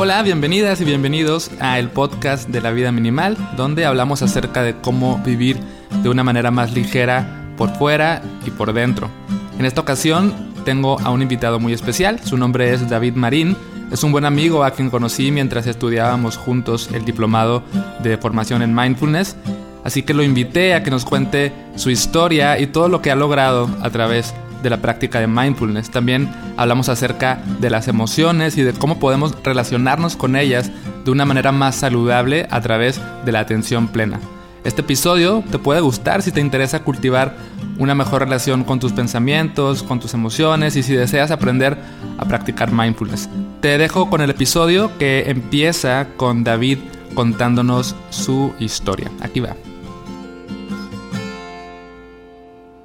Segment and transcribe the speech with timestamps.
[0.00, 4.76] Hola, bienvenidas y bienvenidos a el podcast de la vida minimal, donde hablamos acerca de
[4.76, 5.58] cómo vivir
[6.04, 9.10] de una manera más ligera por fuera y por dentro.
[9.58, 13.56] En esta ocasión tengo a un invitado muy especial, su nombre es David Marín,
[13.90, 17.64] es un buen amigo a quien conocí mientras estudiábamos juntos el diplomado
[18.00, 19.34] de formación en mindfulness,
[19.82, 23.16] así que lo invité a que nos cuente su historia y todo lo que ha
[23.16, 25.90] logrado a través de de la práctica de mindfulness.
[25.90, 30.70] También hablamos acerca de las emociones y de cómo podemos relacionarnos con ellas
[31.04, 34.20] de una manera más saludable a través de la atención plena.
[34.64, 37.36] Este episodio te puede gustar si te interesa cultivar
[37.78, 41.78] una mejor relación con tus pensamientos, con tus emociones y si deseas aprender
[42.18, 43.30] a practicar mindfulness.
[43.60, 46.78] Te dejo con el episodio que empieza con David
[47.14, 49.10] contándonos su historia.
[49.22, 49.67] Aquí va.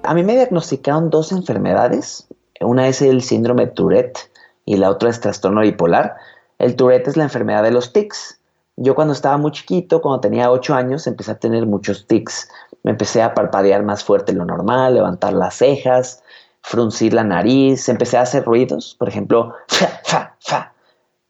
[0.03, 2.27] A mí me diagnosticaron dos enfermedades.
[2.59, 4.29] Una es el síndrome Tourette
[4.65, 6.17] y la otra es trastorno bipolar.
[6.59, 8.39] El Tourette es la enfermedad de los tics.
[8.75, 12.49] Yo cuando estaba muy chiquito, cuando tenía 8 años, empecé a tener muchos tics.
[12.83, 16.21] Me empecé a parpadear más fuerte de lo normal, levantar las cejas,
[16.61, 20.73] fruncir la nariz, empecé a hacer ruidos, por ejemplo, fa, fa, fa.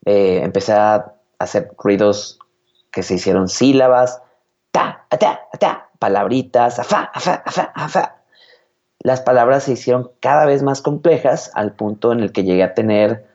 [0.04, 2.40] Eh, empecé a hacer ruidos
[2.90, 4.20] que se hicieron sílabas,
[4.72, 8.23] ta, ta, ta, palabritas, fa, fa, fa, fa
[9.04, 12.74] las palabras se hicieron cada vez más complejas al punto en el que llegué a
[12.74, 13.26] tener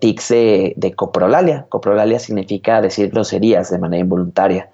[0.00, 1.66] tics de, coprolalia.
[1.68, 4.70] Coprolalia significa decir groserías de manera involuntaria.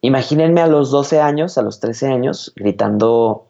[0.00, 3.46] Imagínense a los 12 años, a los 13 años, gritando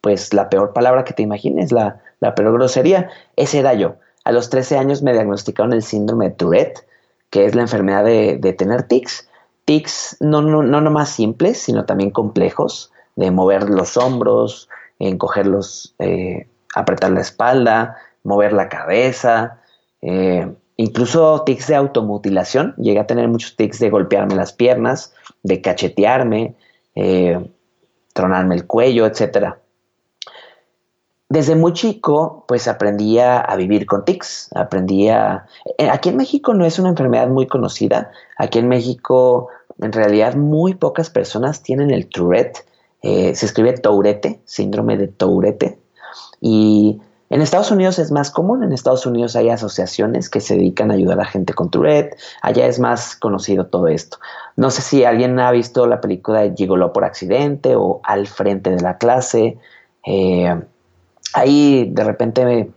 [0.00, 2.00] pues la peor palabra que te imagines, la,
[2.36, 3.10] peor grosería.
[3.34, 3.96] Ese era yo.
[4.24, 6.86] A los 13 años me diagnosticaron el síndrome de Tourette,
[7.30, 9.28] que es la enfermedad de, tener tics.
[9.64, 16.48] Tics no, no, no nomás simples, sino también complejos, de mover los hombros, encogerlos, eh,
[16.74, 19.60] apretar la espalda, mover la cabeza,
[20.02, 22.74] eh, incluso tics de automutilación.
[22.76, 26.56] Llegué a tener muchos tics de golpearme las piernas, de cachetearme,
[26.94, 27.50] eh,
[28.12, 29.54] tronarme el cuello, etc.
[31.28, 34.50] Desde muy chico, pues aprendía a vivir con tics.
[34.54, 35.46] Aprendía.
[35.90, 38.10] Aquí en México no es una enfermedad muy conocida.
[38.38, 39.48] Aquí en México,
[39.80, 42.64] en realidad, muy pocas personas tienen el Tourette
[43.06, 45.78] eh, se escribe Tourette, síndrome de Tourette.
[46.40, 47.00] Y
[47.30, 50.94] en Estados Unidos es más común, en Estados Unidos hay asociaciones que se dedican a
[50.94, 54.18] ayudar a gente con Tourette, allá es más conocido todo esto.
[54.56, 58.70] No sé si alguien ha visto la película de Gigolo por accidente o Al frente
[58.70, 59.56] de la clase.
[60.04, 60.60] Eh,
[61.32, 62.70] hay de repente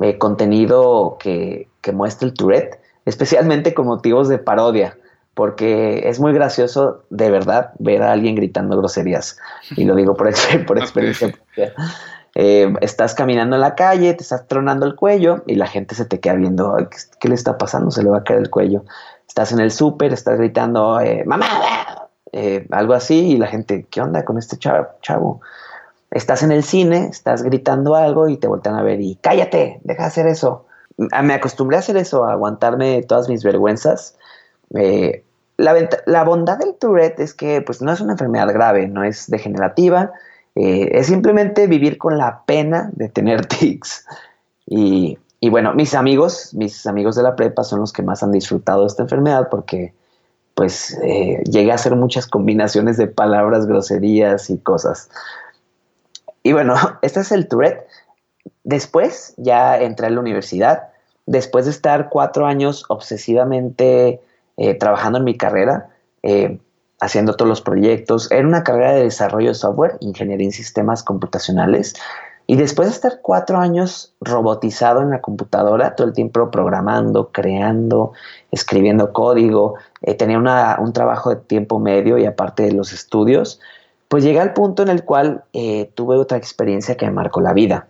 [0.00, 4.96] eh, contenido que, que muestra el Tourette, especialmente con motivos de parodia
[5.34, 9.38] porque es muy gracioso de verdad ver a alguien gritando groserías.
[9.76, 10.30] Y lo digo por,
[10.66, 11.34] por experiencia.
[12.34, 16.04] Eh, estás caminando en la calle, te estás tronando el cuello y la gente se
[16.04, 16.76] te queda viendo,
[17.20, 17.90] ¿qué, le está pasando?
[17.90, 18.84] Se le va a caer el cuello.
[19.26, 21.46] Estás en el súper, estás gritando, eh, mamá,
[22.32, 25.40] eh, algo así, y la gente, ¿qué onda con este chavo?
[26.10, 30.02] Estás en el cine, estás gritando algo y te voltean a ver y cállate, deja
[30.02, 30.66] de hacer eso.
[30.98, 34.16] Me acostumbré a hacer eso, a aguantarme todas mis vergüenzas
[34.74, 35.24] eh,
[35.56, 40.12] la, bondad del Tourette es que pues, no es una enfermedad grave, no es degenerativa,
[40.54, 44.06] eh, es simplemente vivir con la pena de tener tics.
[44.66, 45.18] Y,
[45.50, 48.86] bueno, mis amigos, mis amigos de la prepa son los que más han disfrutado de
[48.86, 49.92] esta enfermedad porque
[50.54, 55.08] pues eh, llegué a hacer muchas combinaciones de palabras, groserías y cosas.
[56.42, 57.86] Y bueno, este es el Tourette.
[58.64, 60.90] Después ya entré a la universidad,
[61.26, 64.20] después de estar cuatro años obsesivamente
[64.56, 65.88] eh, trabajando en mi carrera,
[66.22, 66.58] eh,
[67.00, 68.30] haciendo todos los proyectos.
[68.30, 71.94] Era una carrera de desarrollo de software, ingeniería en sistemas computacionales.
[72.46, 78.12] Y después de estar cuatro años robotizado en la computadora, todo el tiempo programando, creando,
[78.50, 80.38] escribiendo código, eh, tenía
[80.78, 83.58] un trabajo de tiempo medio y aparte de los estudios,
[84.08, 85.44] pues llegué al punto en el cual
[85.94, 87.86] tuve otra experiencia que me marcó la vida.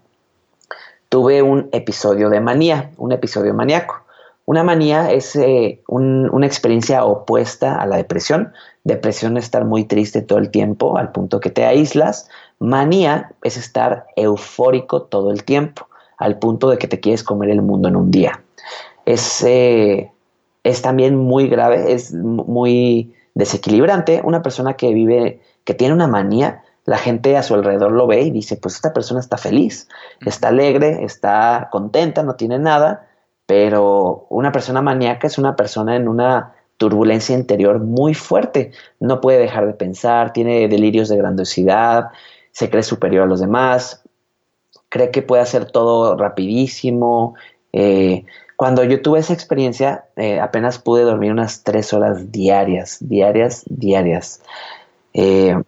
[1.08, 4.02] Tuve un episodio de manía, un episodio maníaco.
[4.44, 8.52] Una manía es eh, una experiencia opuesta a la depresión.
[8.82, 12.28] Depresión es estar muy triste todo el tiempo al punto que te aíslas.
[12.58, 15.86] Manía es estar eufórico todo el tiempo
[16.18, 18.42] al punto de que te quieres comer el mundo en un día.
[19.06, 20.10] Es, eh,
[20.64, 24.22] es también muy grave, es muy desequilibrante.
[24.24, 28.22] Una persona que vive, que tiene una manía, la gente a su alrededor lo ve
[28.22, 29.88] y dice, pues esta persona está feliz,
[30.26, 33.06] está alegre, está contenta, no tiene nada
[33.52, 38.72] pero una persona maníaca es una persona en una turbulencia interior muy fuerte.
[38.98, 42.06] No puede dejar de pensar, tiene delirios de grandiosidad,
[42.50, 44.04] se cree superior a los demás,
[44.88, 47.34] cree que puede hacer todo rapidísimo.
[47.74, 48.24] Eh,
[48.56, 54.40] cuando yo tuve esa experiencia, eh, apenas pude dormir unas tres horas diarias, diarias, diarias.
[55.12, 55.62] Eh,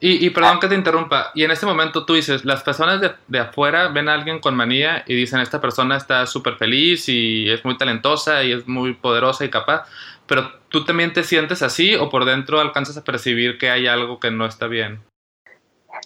[0.00, 3.12] y, y, perdón que te interrumpa, y en este momento tú dices, las personas de,
[3.28, 7.50] de afuera ven a alguien con manía y dicen, esta persona está súper feliz y
[7.50, 9.86] es muy talentosa y es muy poderosa y capaz,
[10.26, 14.20] pero tú también te sientes así o por dentro alcanzas a percibir que hay algo
[14.20, 15.00] que no está bien.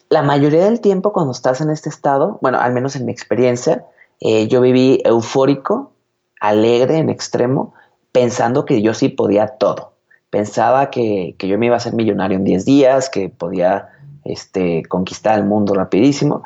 [0.08, 3.85] La mayoría del tiempo cuando estás en este estado, bueno, al menos en mi experiencia,
[4.20, 5.93] eh, yo viví eufórico,
[6.40, 7.75] alegre en extremo,
[8.12, 9.94] pensando que yo sí podía todo.
[10.34, 13.90] Pensaba que, que yo me iba a hacer millonario en 10 días, que podía
[14.25, 16.42] este, conquistar el mundo rapidísimo.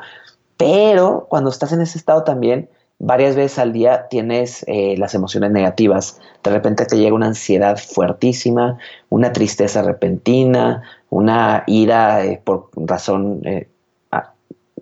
[0.57, 2.69] Pero cuando estás en ese estado también,
[2.99, 6.21] varias veces al día tienes eh, las emociones negativas.
[6.43, 8.77] De repente te llega una ansiedad fuertísima,
[9.09, 13.69] una tristeza repentina, una ira eh, por razón, eh,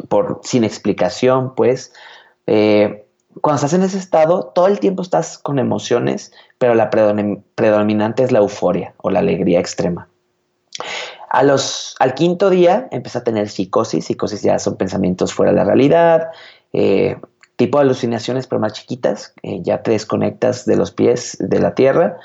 [0.09, 1.93] por, sin explicación, pues.
[3.41, 8.31] Cuando estás en ese estado, todo el tiempo estás con emociones, pero la predominante es
[8.31, 10.07] la euforia o la alegría extrema.
[11.29, 14.05] A los, al quinto día empieza a tener psicosis.
[14.05, 16.29] Psicosis ya son pensamientos fuera de la realidad,
[17.57, 21.75] tipo de alucinaciones, pero más chiquitas, eh, ya te desconectas de los pies de la
[21.75, 22.17] tierra,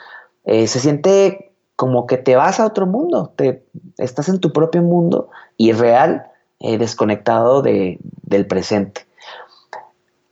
[0.45, 3.65] eh, se siente como que te vas a otro mundo, te,
[3.97, 6.27] estás en tu propio mundo irreal,
[6.61, 9.07] eh, desconectado de, del presente.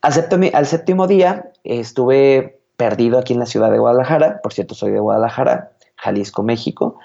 [0.03, 4.99] Al séptimo, día estuve perdido aquí en la ciudad de Guadalajara, por cierto soy de
[4.99, 6.99] Guadalajara, Jalisco, México.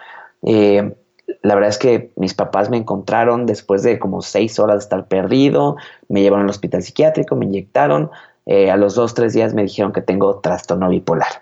[1.42, 5.08] La verdad es que mis papás me encontraron después de como seis horas de estar
[5.08, 5.76] perdido,
[6.08, 8.12] me llevaron al hospital psiquiátrico, me inyectaron,
[8.46, 11.42] eh, a los dos, tres días me dijeron que tengo trastorno bipolar.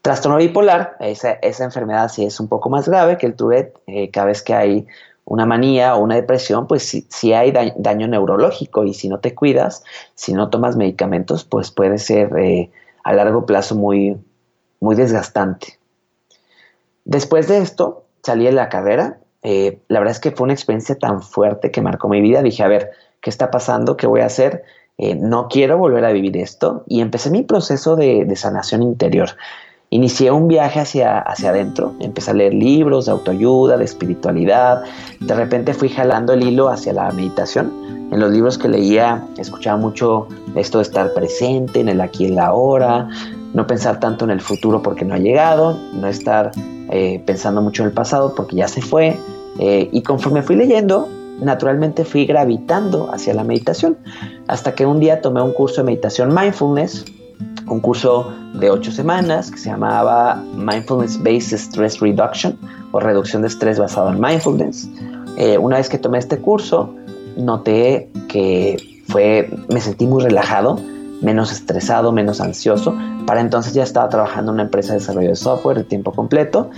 [0.00, 4.10] Trastorno bipolar, esa, esa enfermedad sí es un poco más grave que el Tourette, eh,
[4.10, 4.86] cada vez que hay
[5.28, 9.84] una manía o una depresión, pues sí, hay daño, neurológico y si no te cuidas,
[10.14, 12.70] si no tomas medicamentos, pues puede ser eh,
[13.04, 14.16] a largo plazo muy,
[14.80, 15.78] muy desgastante.
[17.04, 20.98] Después de esto, salí de la carrera, eh, la verdad es que fue una experiencia
[20.98, 22.42] tan fuerte que marcó mi vida.
[22.42, 22.90] Dije, a ver,
[23.20, 23.96] ¿qué está pasando?
[23.96, 24.64] ¿Qué voy a hacer?
[24.96, 26.84] Eh, no quiero volver a vivir esto.
[26.86, 29.30] Y empecé mi proceso de, sanación interior.
[29.90, 34.82] Inicié un viaje hacia, hacia adentro, empecé a leer libros de autoayuda, de espiritualidad,
[35.20, 37.72] de repente fui jalando el hilo hacia la meditación.
[38.10, 42.28] En los libros que leía escuchaba mucho esto de estar presente en el aquí y
[42.28, 43.08] en la ahora,
[43.54, 46.50] no pensar tanto en el futuro porque no ha llegado, no estar
[46.90, 49.16] eh, pensando mucho en el pasado porque ya se fue.
[49.58, 51.08] Eh, y conforme fui leyendo,
[51.40, 53.96] naturalmente fui gravitando hacia la meditación.
[54.48, 57.04] Hasta que un día tomé un curso de meditación mindfulness,
[57.70, 62.58] un curso de ocho semanas que se llamaba Mindfulness Based Stress Reduction
[62.92, 64.88] o reducción de estrés basado en mindfulness.
[65.36, 66.94] Eh, una vez que tomé este curso,
[67.36, 68.76] noté que
[69.08, 70.80] fue, me sentí muy relajado,
[71.20, 72.94] menos estresado, menos ansioso.
[73.26, 76.70] Para entonces ya estaba trabajando en una empresa de desarrollo de software de tiempo completo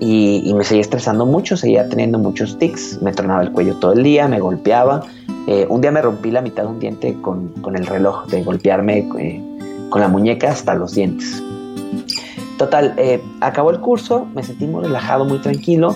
[0.00, 4.02] y, me seguía estresando mucho, seguía teniendo muchos tics, me tronaba el cuello todo el
[4.02, 5.02] día, me golpeaba.
[5.46, 9.08] Eh, un día me rompí la mitad de un diente con, el reloj, de golpearme
[9.18, 9.57] eh,
[9.90, 11.42] con la muñeca hasta los dientes.
[12.58, 15.94] Total, eh, acabó el curso, me sentí muy relajado, muy tranquilo.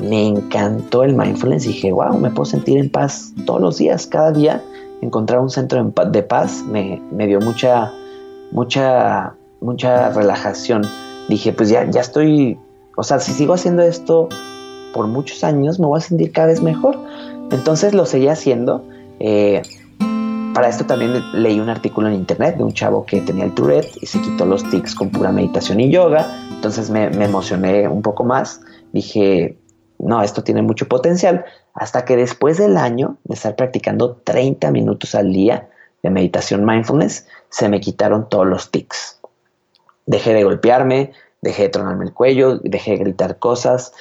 [0.00, 1.64] Me encantó el mindfulness.
[1.64, 4.62] Dije, wow, me puedo sentir en paz todos los días, cada día
[5.04, 7.92] encontrar un centro de paz me, dio mucha,
[8.52, 10.82] mucha, mucha relajación.
[11.28, 12.58] Dije, pues ya, ya estoy,
[12.96, 14.28] o sea, si sigo haciendo esto
[14.92, 16.98] por muchos años, me voy a sentir cada vez mejor.
[17.50, 18.84] Entonces lo seguí haciendo.
[19.20, 19.62] Eh,
[20.54, 23.98] para esto también leí un artículo en internet de un chavo que tenía el Tourette
[24.00, 26.26] y se quitó los tics con pura meditación y yoga.
[26.50, 28.60] Entonces me, emocioné un poco más.
[28.92, 29.58] Dije,
[29.98, 31.44] no, esto tiene mucho potencial,
[31.74, 35.68] hasta que después del año de estar practicando 30 minutos al día
[36.02, 39.20] de meditación mindfulness, se me quitaron todos los tics.
[40.06, 43.92] Dejé de golpearme, dejé de tronarme el cuello, dejé de gritar cosas,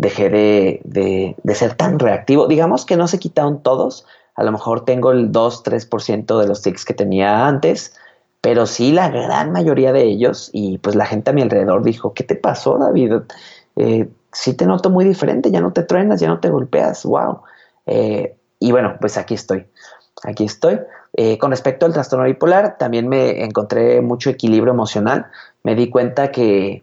[0.00, 2.48] dejé de, ser tan reactivo.
[2.48, 4.06] Digamos que no se quitaron todos,
[4.40, 7.94] a lo mejor tengo el 2-3% de los tics que tenía antes,
[8.40, 12.14] pero sí la gran mayoría de ellos y pues la gente a mi alrededor dijo,
[12.14, 13.12] ¿qué te pasó David?
[13.76, 17.42] Eh, sí te noto muy diferente, ya no te truenas, ya no te golpeas, wow.
[17.84, 19.66] Eh, y bueno, pues aquí estoy,
[20.22, 20.80] aquí estoy.
[21.12, 25.26] Eh, con respecto al trastorno bipolar, también me encontré mucho equilibrio emocional.
[25.64, 26.82] Me di cuenta que,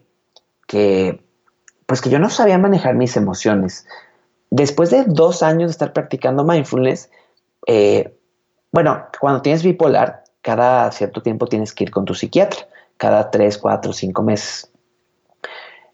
[0.68, 1.24] que,
[1.86, 3.84] pues que yo no sabía manejar mis emociones.
[4.48, 7.10] Después de dos años de estar practicando mindfulness,
[7.66, 8.14] eh,
[8.72, 13.58] bueno, cuando tienes bipolar, cada cierto tiempo tienes que ir con tu psiquiatra, cada tres,
[13.58, 14.70] cuatro, cinco meses.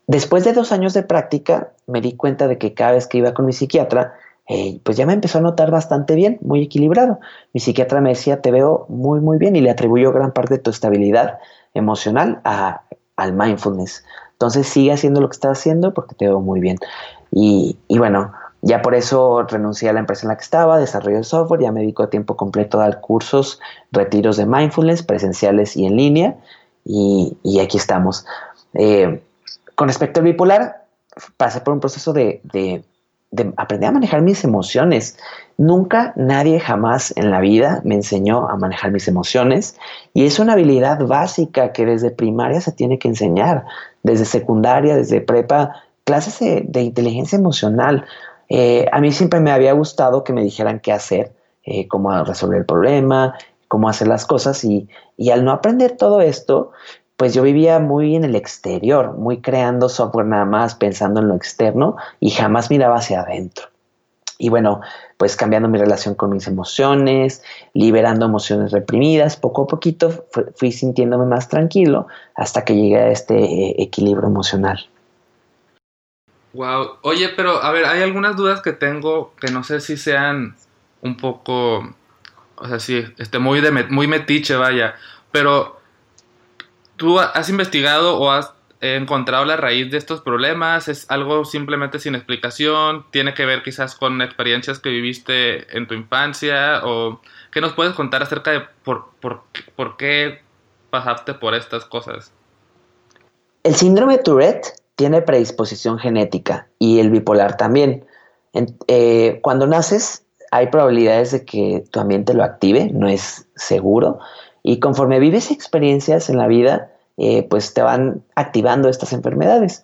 [0.06, 3.32] Después de dos años de práctica, me di cuenta de que cada vez que iba
[3.32, 4.14] con mi psiquiatra,
[4.46, 7.20] eh, pues ya me empezó a notar bastante bien, muy equilibrado.
[7.54, 10.60] Mi psiquiatra me decía, te veo muy, muy bien y le atribuyó gran parte de
[10.60, 11.38] tu estabilidad
[11.72, 14.04] emocional al mindfulness.
[14.32, 16.76] Entonces sigue haciendo lo que estás haciendo porque te veo muy bien.
[17.30, 18.32] Y, y, bueno,
[18.64, 21.72] ya por eso renuncié a la empresa en la que estaba, desarrollo de software, ya
[21.72, 23.60] me dedico a tiempo completo a dar cursos,
[23.92, 26.36] retiros de mindfulness, presenciales y en línea.
[26.84, 28.26] Y, y aquí estamos.
[28.74, 29.22] Eh,
[29.74, 30.84] con respecto al bipolar,
[31.36, 32.84] pasé por un proceso de, de
[33.34, 35.18] de aprender a manejar mis emociones.
[35.58, 39.76] Nunca, nadie jamás en la vida me enseñó a manejar mis emociones
[40.12, 43.64] y es una habilidad básica que desde primaria se tiene que enseñar,
[44.04, 48.04] desde secundaria, desde prepa, clases de, inteligencia emocional.
[48.48, 51.32] Eh, a mí siempre me había gustado que me dijeran qué hacer,
[51.64, 53.34] eh, cómo resolver el problema,
[53.68, 56.72] cómo hacer las cosas y, y al no aprender todo esto,
[57.16, 61.34] pues yo vivía muy en el exterior, muy creando software nada más, pensando en lo
[61.34, 63.68] externo y jamás miraba hacia adentro.
[64.36, 64.80] Y bueno,
[65.16, 71.26] pues cambiando mi relación con mis emociones, liberando emociones reprimidas, poco a poquito fui sintiéndome
[71.26, 74.88] más tranquilo hasta que llegué a este eh, equilibrio emocional.
[76.54, 80.56] Wow, oye, pero a ver, hay algunas dudas que tengo que no sé si sean
[81.02, 81.94] un poco,
[82.56, 84.94] o sea, sí, este, muy, de, muy metiche, vaya,
[85.30, 85.84] pero
[86.96, 90.88] ¿Tú has investigado o has encontrado la raíz de estos problemas?
[90.88, 93.06] ¿Es algo simplemente sin explicación?
[93.10, 96.82] ¿Tiene que ver quizás con experiencias que viviste en tu infancia?
[96.84, 97.20] ¿O
[97.50, 100.42] qué nos puedes contar acerca de por, por, qué
[100.90, 102.32] pasaste por estas cosas?
[103.64, 108.04] El síndrome de Tourette tiene predisposición genética y el bipolar también.
[108.86, 114.20] Eh, cuando naces hay probabilidades de que tu ambiente lo active, no es seguro,
[114.62, 119.82] y conforme vives experiencias en la vida, eh, pues te van activando estas enfermedades.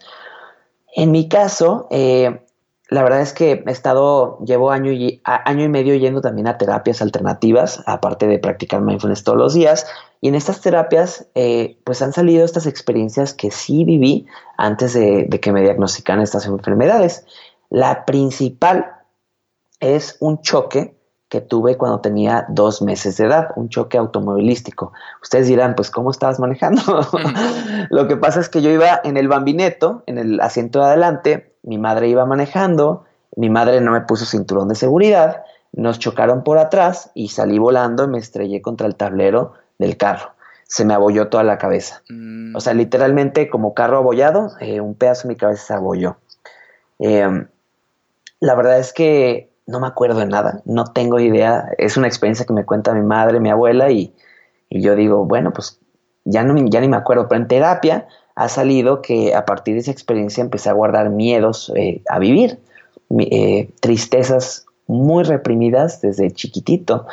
[0.95, 2.41] En mi caso, eh,
[2.91, 6.59] la verdad es que he estado, llevo año y, año y medio yendo también a
[6.59, 9.87] terapias alternativas, aparte de practicar mindfulness todos los días.
[10.21, 14.27] Y en estas terapias, eh, pues han salido estas experiencias que sí viví
[14.59, 17.25] antes de, de que me diagnosticaran estas enfermedades.
[17.69, 18.87] La principal
[19.79, 20.97] es un choque
[21.29, 24.93] que tuve cuando tenía dos meses de edad, un choque automovilístico.
[25.23, 26.83] Ustedes dirán, pues, ¿cómo estabas manejando?
[27.91, 31.50] Lo que pasa es que yo iba en el bambineto, en el asiento de adelante,
[31.63, 33.05] mi madre iba manejando,
[33.37, 38.05] mi madre no me puso cinturón de seguridad, nos chocaron por atrás y salí volando
[38.05, 40.33] y me estrellé contra el tablero del carro.
[40.65, 42.03] Se me abolló toda la cabeza.
[42.09, 42.55] Mm.
[42.55, 46.17] O sea, literalmente como carro abollado, eh, un pedazo de mi cabeza se abolló.
[46.99, 47.49] Em,
[48.41, 51.71] la verdad es que no me acuerdo de nada, no tengo idea.
[51.79, 54.15] Es una experiencia que me cuenta mi madre, mi abuela, y,
[54.71, 55.81] yo digo, bueno, pues
[56.25, 59.81] ya, no, ya ni me acuerdo, pero en terapia ha salido que a partir de
[59.81, 62.59] esa experiencia empecé a guardar miedos eh, a vivir,
[63.19, 67.07] eh, tristezas muy reprimidas desde chiquitito.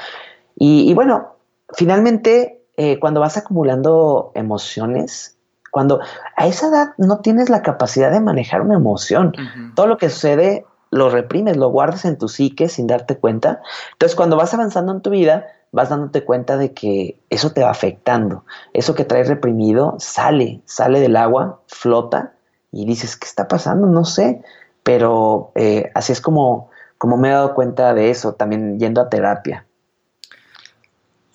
[0.55, 1.35] Y, bueno,
[1.73, 5.37] finalmente, eh, cuando vas acumulando emociones,
[5.71, 5.99] cuando
[6.35, 9.33] a esa edad no tienes la capacidad de manejar una emoción,
[9.75, 13.61] todo lo que sucede lo reprimes, lo guardas en tu psique sin darte cuenta.
[13.93, 15.45] Entonces, cuando vas avanzando en tu vida,
[15.77, 18.43] vas dándote cuenta de que eso te va afectando.
[18.73, 22.33] Eso que traes reprimido sale, sale del agua, flota
[22.71, 23.85] y dices, ¿qué está pasando?
[23.85, 24.41] No sé.
[24.81, 29.09] Pero eh, así es como, como me he dado cuenta de eso, también yendo a
[29.09, 29.67] terapia.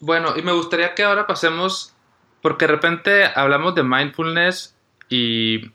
[0.01, 1.95] Bueno, y me gustaría que ahora pasemos,
[2.41, 4.75] porque de repente hablamos de mindfulness
[5.09, 5.71] y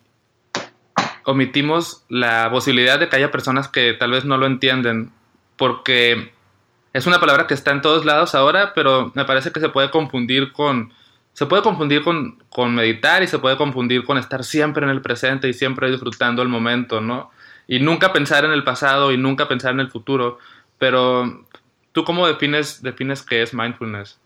[1.24, 5.14] omitimos la posibilidad de que haya personas que tal vez no lo entienden,
[5.56, 6.34] porque
[6.94, 9.91] es una palabra que está en todos lados ahora, pero me parece que se puede
[9.91, 10.91] confundir con
[11.38, 15.03] se puede confundir con, con meditar y se puede confundir con estar siempre en el
[15.03, 17.29] presente y siempre disfrutando el momento, ¿no?
[17.67, 20.39] Y nunca pensar en el pasado y nunca pensar en el futuro.
[20.79, 21.46] Pero,
[21.91, 24.20] ¿tú cómo defines, defines qué es mindfulness?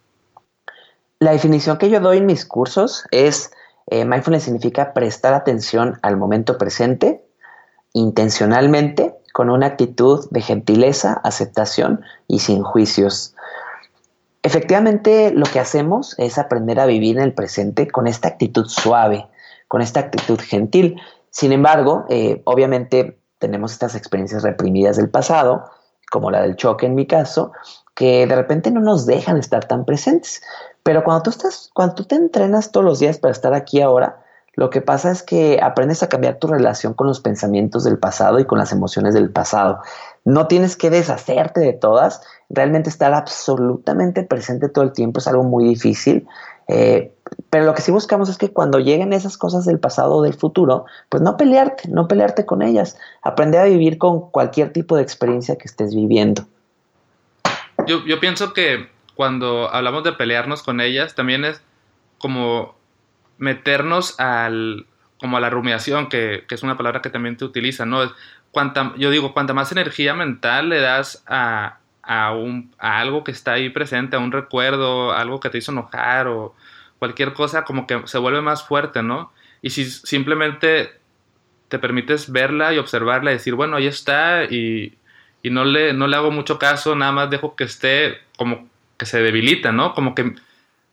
[1.19, 3.51] La definición que yo doy en mis cursos es
[3.87, 7.25] eh, mindfulness significa prestar atención al momento presente
[7.93, 13.35] intencionalmente con una actitud de gentileza, aceptación y sin juicios.
[14.43, 19.27] Efectivamente, lo que hacemos es aprender a vivir en el presente con esta actitud suave,
[19.67, 20.99] con esta actitud gentil.
[21.29, 25.65] Sin embargo, eh, obviamente tenemos estas experiencias reprimidas del pasado,
[26.11, 27.51] como la del choque en mi caso,
[27.95, 30.41] que de repente no nos dejan estar tan presentes.
[30.83, 34.23] Pero cuando tú estás, cuando tú te entrenas todos los días para estar aquí ahora,
[34.53, 38.39] lo que pasa es que aprendes a cambiar tu relación con los pensamientos del pasado
[38.39, 39.79] y con las emociones del pasado.
[40.25, 42.21] No tienes que deshacerte de todas.
[42.49, 46.27] Realmente estar absolutamente presente todo el tiempo es algo muy difícil.
[46.67, 47.13] Eh,
[47.49, 50.33] pero lo que sí buscamos es que cuando lleguen esas cosas del pasado o del
[50.33, 52.97] futuro, pues no pelearte, no pelearte con ellas.
[53.21, 56.43] Aprender a vivir con cualquier tipo de experiencia que estés viviendo.
[57.87, 61.61] Yo, yo pienso que cuando hablamos de pelearnos con ellas, también es
[62.17, 62.75] como
[63.41, 64.85] meternos al,
[65.19, 68.13] como a la rumiación, que, que, es una palabra que también te utiliza, ¿no?
[68.51, 73.31] Cuanta, yo digo, cuanta más energía mental le das a, a, un, a algo que
[73.31, 76.55] está ahí presente, a un recuerdo, algo que te hizo enojar o
[76.99, 79.33] cualquier cosa, como que se vuelve más fuerte, ¿no?
[79.63, 80.99] Y si simplemente
[81.67, 84.99] te permites verla y observarla y decir, bueno, ahí está y,
[85.41, 89.07] y no, le, no le hago mucho caso, nada más dejo que esté como que
[89.07, 89.95] se debilita, ¿no?
[89.95, 90.35] Como que...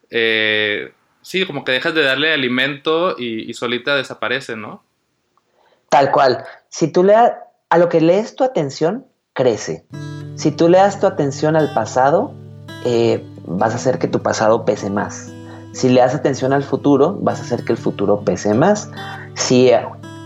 [0.09, 4.83] Eh, sí, como que dejas de darle alimento y, solita desaparece, ¿no?
[5.89, 6.43] Tal cual.
[6.69, 9.85] Si tú le a lo que lees tu atención, crece.
[10.35, 12.33] Si tú le das tu atención al pasado,
[12.85, 15.31] eh, vas a hacer que tu pasado pese más.
[15.73, 18.89] Si le das atención al futuro, vas a hacer que el futuro pese más.
[19.35, 19.71] Si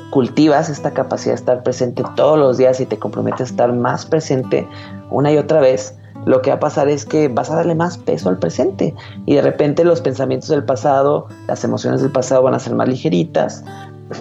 [0.09, 4.05] cultivas esta capacidad de estar presente todos los días y te comprometes a estar más
[4.05, 4.67] presente
[5.09, 7.98] una y otra vez, lo que va a pasar es que vas a darle más
[7.98, 12.53] peso al presente y de repente los pensamientos del pasado, las emociones del pasado van
[12.53, 13.63] a ser más ligeritas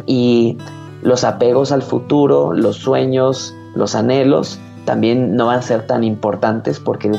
[0.06, 0.58] y
[1.02, 6.80] los apegos al futuro, los sueños, los anhelos también no van a ser tan importantes
[6.80, 7.10] porque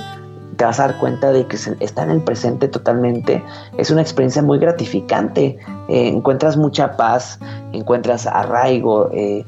[0.56, 3.44] te vas a dar cuenta de que está en el presente totalmente.
[3.78, 5.58] Es una experiencia muy gratificante.
[5.88, 7.40] Eh, encuentras mucha paz,
[7.72, 9.46] encuentras arraigo, eh,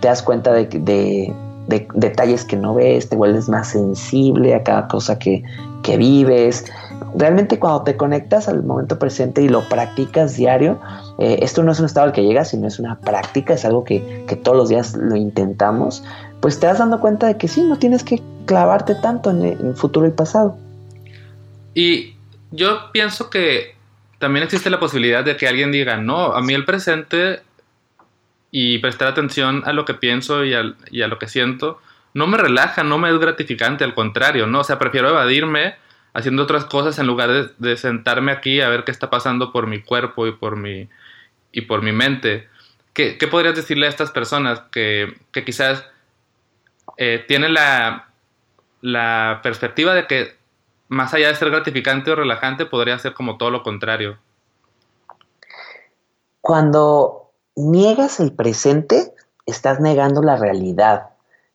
[0.00, 1.34] te das cuenta de, de,
[1.68, 5.42] de, detalles que no ves, te vuelves más sensible a cada cosa que,
[5.82, 6.64] que vives.
[7.14, 10.80] Realmente cuando te conectas al momento presente y lo practicas diario,
[11.18, 13.84] eh, esto no es un estado al que llegas, sino es una práctica, es algo
[13.84, 16.04] que, que todos los días lo intentamos,
[16.40, 19.74] pues te vas dando cuenta de que sí, no tienes que clavarte tanto en el
[19.74, 20.56] futuro y pasado.
[21.74, 22.14] Y
[22.50, 23.74] yo pienso que
[24.18, 27.40] también existe la posibilidad de que alguien diga, no, a mí el presente
[28.58, 30.62] y prestar atención a lo que pienso y, a
[31.08, 31.78] lo que siento,
[32.14, 34.60] no me relaja, no me es gratificante, al contrario, ¿no?
[34.60, 35.74] O sea, prefiero evadirme
[36.14, 39.82] haciendo otras cosas en lugar de, sentarme aquí a ver qué está pasando por mi
[39.82, 40.88] cuerpo y por mi,
[41.52, 42.48] y por mi mente.
[42.94, 45.84] ¿Qué, podrías decirle a estas personas que, quizás
[46.96, 48.08] eh, tienen la,
[48.80, 50.34] la perspectiva de que
[50.88, 54.16] más allá de ser gratificante o relajante, podría ser como todo lo contrario?
[56.40, 57.25] Cuando
[57.56, 59.14] niegas el presente,
[59.46, 61.10] estás negando la realidad,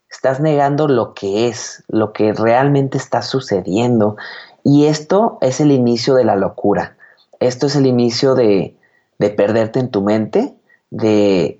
[0.09, 4.17] estás negando lo que es, lo que realmente está sucediendo.
[4.63, 6.97] Y esto es el inicio de la locura.
[7.39, 8.75] Esto es el inicio de,
[9.17, 10.53] perderte en tu mente,
[10.89, 11.59] de,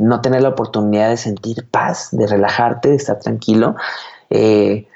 [0.00, 3.76] no tener la oportunidad de sentir paz, de relajarte, de estar tranquilo.
[4.30, 4.88] Eh,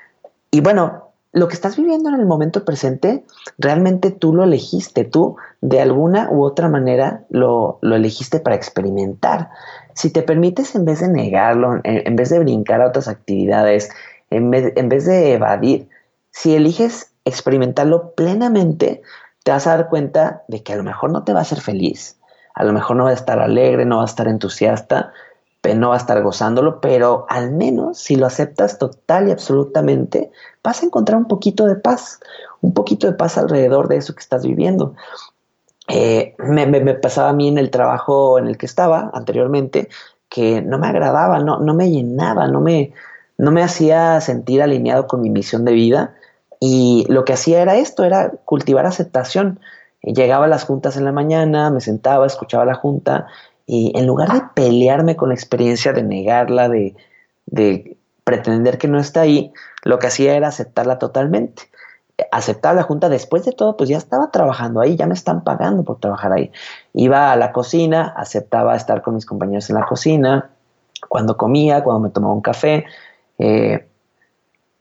[0.50, 1.04] y bueno,
[1.35, 3.25] lo que estás viviendo en el momento presente,
[3.59, 9.51] realmente tú lo elegiste, tú de alguna u otra manera lo, elegiste para experimentar.
[9.94, 13.90] Si te permites, en vez de negarlo, en, vez de brincar a otras actividades,
[14.31, 15.88] en vez, en vez de evadir,
[16.31, 19.03] si eliges experimentarlo plenamente,
[19.42, 21.61] te vas a dar cuenta de que a lo mejor no te va a hacer
[21.61, 22.16] feliz,
[22.55, 25.12] a lo mejor no va a estar alegre, no va a estar entusiasta,
[25.72, 30.31] no va a estar gozándolo, pero al menos si lo aceptas total y absolutamente,
[30.62, 32.20] vas a encontrar un poquito de paz,
[32.61, 34.94] un poquito de paz alrededor de eso que estás viviendo.
[35.88, 39.88] Eh, me, pasaba a mí en el trabajo en el que estaba anteriormente
[40.29, 42.92] que no me agradaba, no, no me llenaba, no me,
[43.38, 46.14] no me hacía sentir alineado con mi misión de vida
[46.61, 49.61] y lo que hacía era esto, era cultivar aceptación.
[50.03, 53.27] Llegaba a las juntas en la mañana, me sentaba, escuchaba la junta
[53.66, 56.94] y en lugar de pelearme con la experiencia, de negarla, de,
[58.24, 61.64] pretender que no está ahí, lo que hacía era aceptarla totalmente.
[62.31, 65.83] Aceptar la junta, después de todo, pues ya estaba trabajando ahí, ya me están pagando
[65.83, 66.50] por trabajar ahí.
[66.92, 70.50] Iba a la cocina, aceptaba estar con mis compañeros en la cocina,
[71.09, 72.87] cuando comía, cuando me tomaba un café.
[73.38, 73.87] Eh,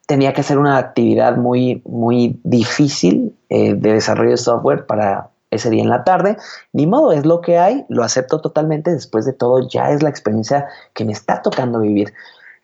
[0.05, 5.69] tenía que hacer una actividad muy, muy difícil eh, de desarrollo de software para ese
[5.69, 6.37] día en la tarde.
[6.71, 8.91] Ni modo, es lo que hay, lo acepto totalmente.
[8.91, 12.13] Después de todo, ya es la experiencia que me está tocando vivir.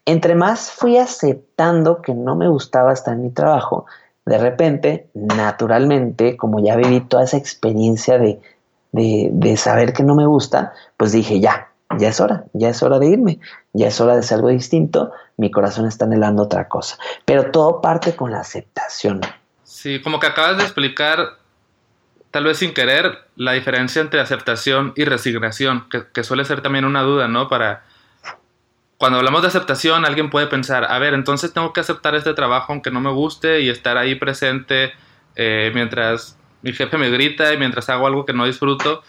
[0.05, 3.85] Entre más fui aceptando que no me gustaba estar en mi trabajo,
[4.25, 8.39] de repente, naturalmente, como ya viví toda esa experiencia de,
[8.91, 12.99] de, saber que no me gusta, pues dije, ya, ya es hora, ya es hora
[12.99, 13.39] de irme,
[13.73, 16.97] ya es hora de hacer algo distinto, mi corazón está anhelando otra cosa.
[17.25, 19.21] Pero todo parte con la aceptación.
[19.63, 21.39] Sí, como que acabas de explicar
[22.31, 27.01] tal vez sin querer, la diferencia entre aceptación y resignación, que, suele ser también una
[27.01, 27.47] duda, ¿no?
[27.47, 27.83] Para
[28.97, 32.73] cuando hablamos de aceptación, alguien puede pensar, a ver, entonces tengo que aceptar este trabajo
[32.73, 34.91] aunque no me guste y estar ahí presente
[35.35, 39.01] eh, mientras mi jefe me grita y mientras hago algo que no disfruto,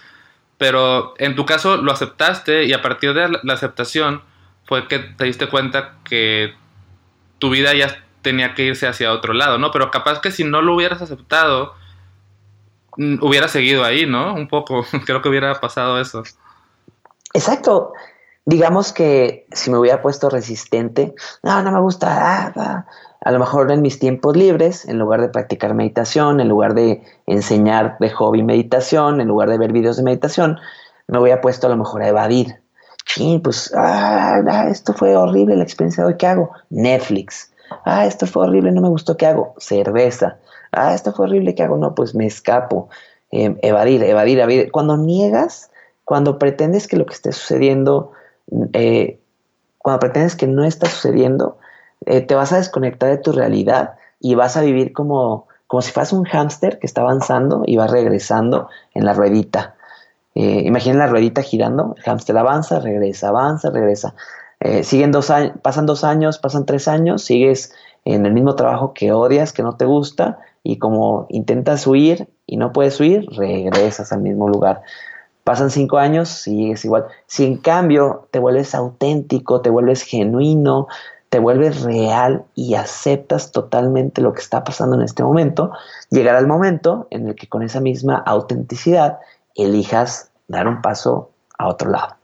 [0.59, 4.23] pero en tu caso lo aceptaste y a partir de la aceptación
[4.65, 6.55] fue que te diste cuenta que
[7.39, 9.73] tu vida ya tenía que irse hacia otro lado, ¿no?
[9.73, 11.75] Pero capaz que si no lo hubieras aceptado,
[12.97, 14.35] hubiera seguido ahí, ¿no?
[14.35, 16.23] Un poco, creo que hubiera pasado eso.
[17.35, 17.93] Exacto.
[18.47, 22.87] Digamos que si me hubiera puesto resistente, no, no me gusta, ah,
[23.21, 27.03] a lo mejor en mis tiempos libres, en lugar de practicar meditación, en lugar de
[27.27, 30.59] enseñar de hobby meditación, en lugar de ver videos de meditación,
[31.07, 32.61] me hubiera puesto a lo mejor a evadir.
[33.07, 36.51] Sí, pues, ah, ah, esto fue horrible la experiencia de hoy, ¿qué hago?
[36.71, 37.53] Netflix.
[37.85, 39.55] Ah, esto fue horrible, no me gustó, ¿qué hago?
[39.59, 40.39] Cerveza.
[40.73, 41.77] Ah, esto fue horrible, ¿qué hago?
[41.77, 42.89] No, pues me escapo.
[43.31, 44.73] Em, evadir, evadir, evadir.
[44.73, 45.71] Cuando niegas,
[46.05, 48.11] cuando pretendes que lo que esté sucediendo,
[48.73, 49.21] eh,
[49.79, 51.59] cuando pretendes que no está sucediendo,
[52.07, 55.93] eh, te vas a desconectar de tu realidad y vas a vivir como, como si
[55.93, 59.77] fueras un hámster que está avanzando y va regresando en la ruedita.
[60.35, 64.15] Eh, imaginen la ruedita girando, el hámster avanza, regresa, avanza, regresa.
[64.83, 67.73] Siguen dos años, pasan dos años, pasan tres años, sigues
[68.05, 72.57] en el mismo trabajo que odias, que no te gusta, y como intentas huir y
[72.57, 74.83] no puedes huir, regresas al mismo lugar.
[75.45, 77.07] Pasan cinco años, sigues igual.
[77.27, 80.87] Si en cambio te vuelves auténtico, te vuelves genuino,
[81.31, 85.73] te vuelves real y aceptas totalmente lo que está pasando en este momento,
[86.11, 89.19] llegará el momento en el que con esa misma autenticidad
[89.55, 92.17] elijas dar un paso a otro lado.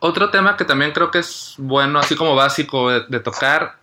[0.00, 3.76] Otro tema que también creo que es bueno, así como básico de, tocar,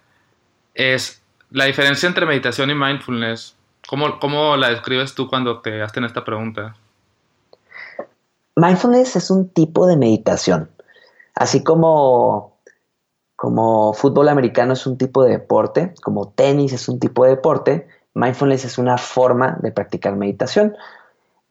[0.74, 1.22] es
[1.56, 3.56] la diferencia entre meditación y mindfulness.
[3.88, 6.76] ¿Cómo, ¿Cómo, la describes tú cuando te hacen esta pregunta?
[8.58, 10.70] Mindfulness es un tipo de meditación.
[11.34, 12.58] Así como,
[13.38, 17.88] como fútbol americano es un tipo de deporte, como tenis es un tipo de deporte,
[18.16, 20.76] mindfulness es una forma de practicar meditación.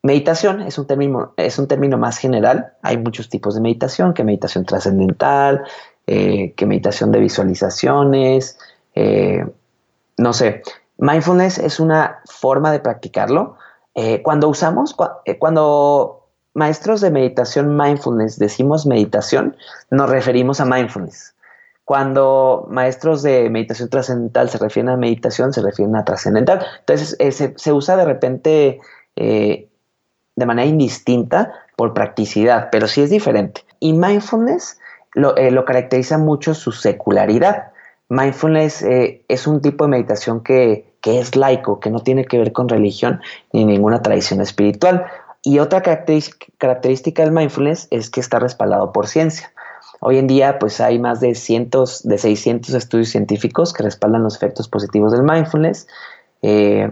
[0.03, 2.75] Meditación es un, término, es un término más general.
[2.83, 5.65] Hay muchos tipos de meditación, que meditación trascendental,
[6.07, 8.59] eh, que meditación de visualizaciones,
[8.95, 9.47] eh,
[10.17, 10.63] no sé.
[10.99, 13.57] Mindfulness es una forma de practicarlo.
[13.95, 14.97] Eh, cuando usamos,
[15.39, 19.57] cuando maestros de meditación mindfulness decimos meditación,
[19.91, 21.35] nos referimos a mindfulness.
[21.85, 26.65] Cuando maestros de meditación trascendental se refieren a meditación, se refieren a trascendental.
[26.81, 28.81] Entonces se, se, usa de repente
[30.37, 33.65] de manera indistinta por practicidad, pero sí es diferente.
[33.81, 34.79] Y mindfulness
[35.15, 37.73] lo, eh, caracteriza mucho su secularidad.
[38.09, 42.53] Mindfulness eh, es un tipo de meditación que, es laico, que no tiene que ver
[42.53, 43.21] con religión
[43.53, 45.07] ni ninguna tradición espiritual.
[45.43, 49.53] Y otra característica del mindfulness es que está respaldado por ciencia.
[50.01, 54.37] Hoy en día, pues hay más de cientos, de 600 estudios científicos que respaldan los
[54.37, 55.87] efectos positivos del mindfulness.
[56.43, 56.91] Eh,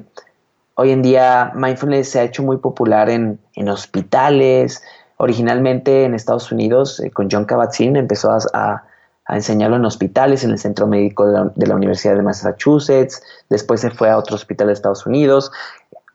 [0.75, 4.83] Hoy en día mindfulness se ha hecho muy popular en, hospitales.
[5.19, 8.85] Originalmente en Estados Unidos, eh, con John Kabat-Zinn, empezó a,
[9.29, 13.23] enseñarlo en hospitales, en el Centro Médico de la, Universidad de Massachusetts.
[13.49, 15.51] Después se fue a otro hospital de Estados Unidos.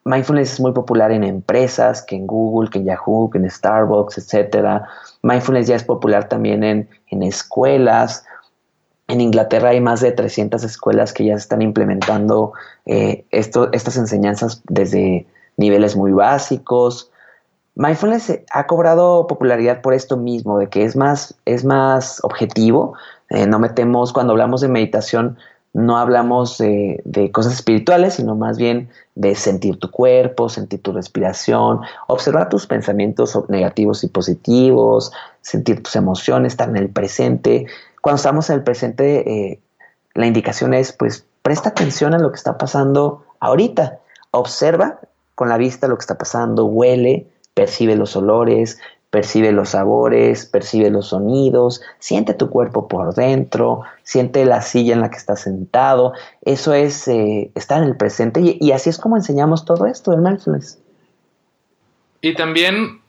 [0.04, 4.18] Mindfulness es muy popular en empresas, que en Google, que en Yahoo, que en Starbucks,
[4.18, 4.84] etc.
[5.22, 8.24] Mindfulness ya es popular también en, en escuelas.
[9.08, 12.54] En Inglaterra hay más de 300 escuelas que ya están implementando
[12.86, 17.12] eh, estas enseñanzas desde niveles muy básicos.
[17.78, 22.94] Mindfulness ha cobrado popularidad por esto mismo, de que es más, es más objetivo.
[23.30, 25.38] Eh, no metemos, cuando hablamos de meditación,
[25.74, 31.82] no hablamos de, cosas espirituales, sino más bien de sentir tu cuerpo, sentir tu respiración,
[32.08, 35.12] observar tus pensamientos negativos y positivos,
[35.42, 37.68] sentir tus emociones, estar en el presente
[38.08, 39.60] cuando estamos en el presente, eh,
[40.14, 44.00] la indicación es, pues, presta atención a lo que está pasando ahorita.
[44.32, 45.02] Observa
[45.36, 47.28] con la vista lo que está pasando, huele,
[47.58, 54.46] percibe los olores, percibe los sabores, percibe los sonidos, siente tu cuerpo por dentro, siente
[54.46, 56.14] la silla en la que estás sentado.
[56.44, 60.22] Eso es eh, estar en el presente y, así es como enseñamos todo esto del
[60.22, 60.80] mindfulness.
[62.22, 63.02] Y también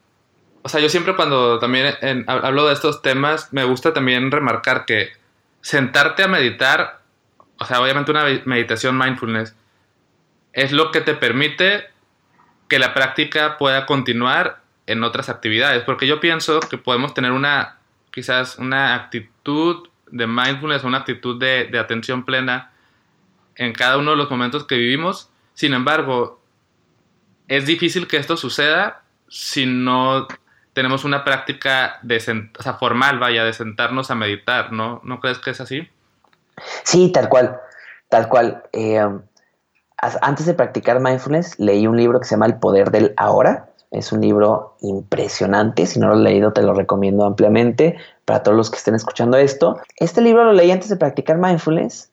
[0.63, 1.95] o sea, yo siempre cuando también
[2.27, 5.09] hablo de estos temas, me gusta también remarcar que
[5.61, 7.01] sentarte a meditar,
[7.59, 9.55] o sea, obviamente una meditación mindfulness,
[10.55, 11.85] es lo que te permite
[12.69, 17.79] que la práctica pueda continuar en otras actividades, porque yo pienso que podemos tener una,
[18.11, 22.73] quizás una actitud de mindfulness, una actitud de, atención plena
[23.55, 26.41] en cada uno de los momentos que vivimos, sin embargo,
[27.49, 30.27] es difícil que esto suceda si no
[30.73, 35.01] tenemos una práctica de o formal, vaya, de sentarnos a meditar, ¿no?
[35.05, 35.89] ¿No crees que es así?
[36.85, 37.59] Sí, tal cual,
[38.09, 38.63] tal cual.
[38.73, 39.05] Eh,
[40.01, 43.69] antes de practicar mindfulness, leí un libro que se llama El Poder del Ahora.
[43.91, 45.87] Es un libro impresionante.
[45.87, 49.37] Si no lo has leído, te lo recomiendo ampliamente para todos los que estén escuchando
[49.39, 49.79] esto.
[49.97, 52.11] Este libro lo leí antes de practicar mindfulness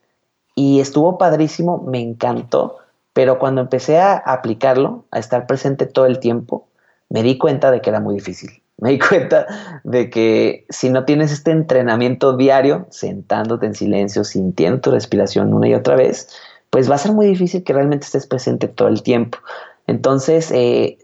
[0.54, 2.78] y estuvo padrísimo, me encantó.
[3.12, 6.66] Pero cuando empecé a aplicarlo, a estar presente todo el tiempo,
[7.08, 8.50] me di cuenta de que era muy difícil.
[8.78, 9.46] Me di cuenta
[9.84, 15.66] de que si no tienes este entrenamiento diario, sentándote en silencio, sintiendo tu respiración una
[15.68, 16.28] y otra vez,
[16.70, 19.38] pues va a ser muy difícil que realmente estés presente todo el tiempo.
[19.86, 20.98] Entonces, eh,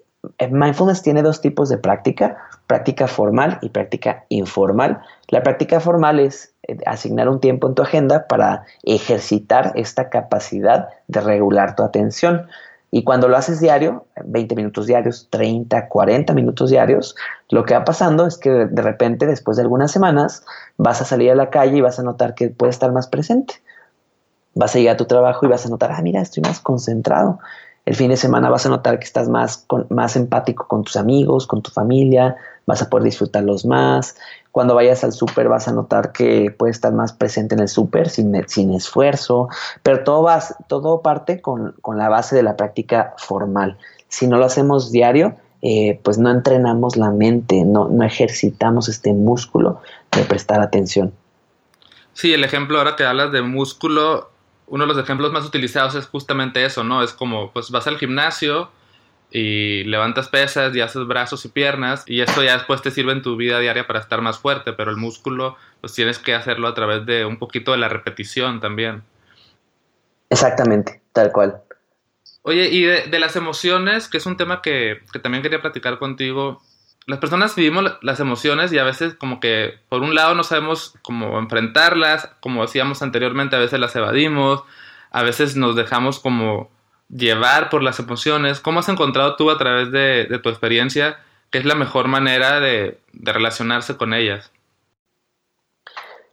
[0.51, 5.01] mindfulness tiene dos tipos de práctica, práctica formal y práctica informal.
[5.29, 10.88] La práctica formal es eh, asignar un tiempo en tu agenda para ejercitar esta capacidad
[11.09, 12.46] de regular tu atención.
[12.94, 17.16] Y cuando lo haces diario, 20 minutos diarios, 30, 40 minutos diarios,
[17.48, 20.44] lo que va pasando es que de repente, después de algunas semanas,
[20.77, 23.62] vas a salir a la calle y vas a notar que puedes estar más presente.
[24.54, 27.38] Vas a llegar a tu trabajo y vas a notar, ah, mira, estoy más concentrado.
[27.84, 31.46] El fin de semana vas a notar que estás más, más empático con tus amigos,
[31.46, 32.36] con tu familia,
[32.66, 34.16] vas a poder disfrutarlos más.
[34.52, 38.08] Cuando vayas al súper vas a notar que puedes estar más presente en el súper
[38.08, 39.48] sin, sin, esfuerzo,
[39.82, 43.78] pero todo, vas, todo parte con, la base de la práctica formal.
[44.08, 49.12] Si no lo hacemos diario, eh, pues no entrenamos la mente, no, no ejercitamos este
[49.12, 49.80] músculo
[50.12, 51.12] de prestar atención.
[52.12, 54.32] Sí, el ejemplo ahora que hablas de músculo,
[54.72, 57.02] uno de los ejemplos más utilizados es justamente eso, ¿no?
[57.02, 58.70] Es como, pues vas al gimnasio,
[59.32, 63.22] y levantas pesas y haces brazos y piernas y eso ya después te sirve en
[63.22, 66.74] tu vida diaria para estar más fuerte, pero el músculo pues tienes que hacerlo a
[66.74, 69.02] través de un poquito de la repetición también.
[70.28, 71.62] Exactamente, tal cual.
[72.42, 76.61] Oye, y de, las emociones, que es un tema que, que, también quería platicar contigo,
[77.06, 80.94] las personas vivimos las emociones y a veces como que por un lado no sabemos
[81.02, 84.62] cómo enfrentarlas, como decíamos anteriormente, a veces las evadimos,
[85.10, 86.70] a veces nos dejamos como
[87.08, 88.60] llevar por las emociones.
[88.60, 91.18] ¿Cómo has encontrado tú a través de, tu experiencia
[91.50, 94.52] qué es la mejor manera de, relacionarse con ellas?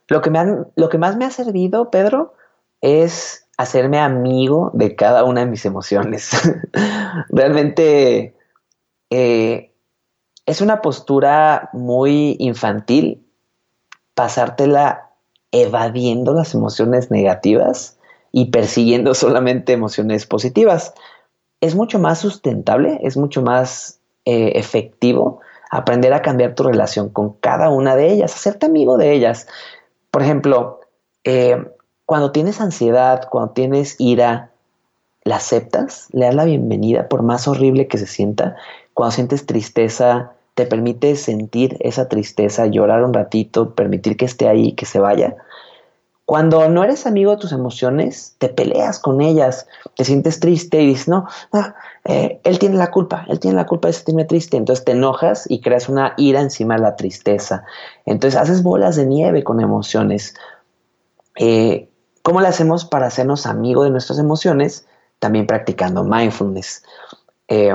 [0.08, 0.40] Lo que, me
[0.76, 2.34] lo que más me ha servido, Pedro,
[2.82, 6.32] es hacerme amigo de cada una de mis emociones.
[7.30, 8.34] Realmente
[9.10, 9.69] eh,
[10.50, 13.24] es una postura muy infantil
[14.16, 15.12] pasártela
[15.52, 18.00] evadiendo las emociones negativas
[18.32, 20.96] y persiguiendo solamente emociones positivas.
[21.62, 27.34] Es mucho más sustentable, es mucho más eh, efectivo aprender a cambiar tu relación con
[27.34, 29.46] cada una de ellas, hacerte amigo de ellas.
[30.10, 30.80] Por ejemplo,
[31.26, 31.64] eh,
[32.08, 34.50] cuando tienes ansiedad, cuando tienes ira,
[35.24, 38.56] la aceptas, le das la bienvenida por más horrible que se sienta.
[38.96, 44.74] Cuando sientes tristeza, te permite sentir esa tristeza, llorar un ratito, permitir que esté ahí,
[44.74, 45.38] que se vaya.
[46.26, 50.88] Cuando no eres amigo de tus emociones, te peleas con ellas, te sientes triste y
[50.88, 51.28] dices, no,
[52.04, 54.58] eh, él tiene la culpa, él tiene la culpa de sentirme triste.
[54.58, 57.64] Entonces te enojas y creas una ira encima de la tristeza.
[58.06, 60.36] Entonces haces bolas de nieve con emociones.
[61.38, 61.88] Eh,
[62.22, 64.86] ¿Cómo lo hacemos para hacernos amigos de nuestras emociones?
[65.20, 66.84] También practicando mindfulness.
[67.48, 67.74] Eh,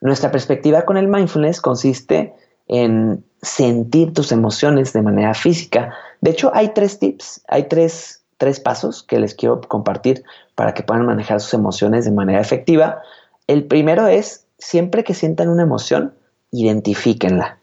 [0.00, 2.34] nuestra perspectiva con el mindfulness consiste
[2.66, 5.94] en sentir tus emociones de manera física.
[6.20, 10.82] De hecho, hay tres tips, hay tres, tres pasos que les quiero compartir para que
[10.82, 13.02] puedan manejar sus emociones de manera efectiva.
[13.46, 16.14] El primero es, siempre que sientan una emoción,
[16.50, 17.58] identifíquenla.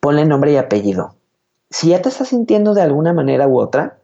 [0.00, 1.14] Ponle nombre y apellido.
[1.70, 3.98] Si ya te estás sintiendo de alguna manera u otra,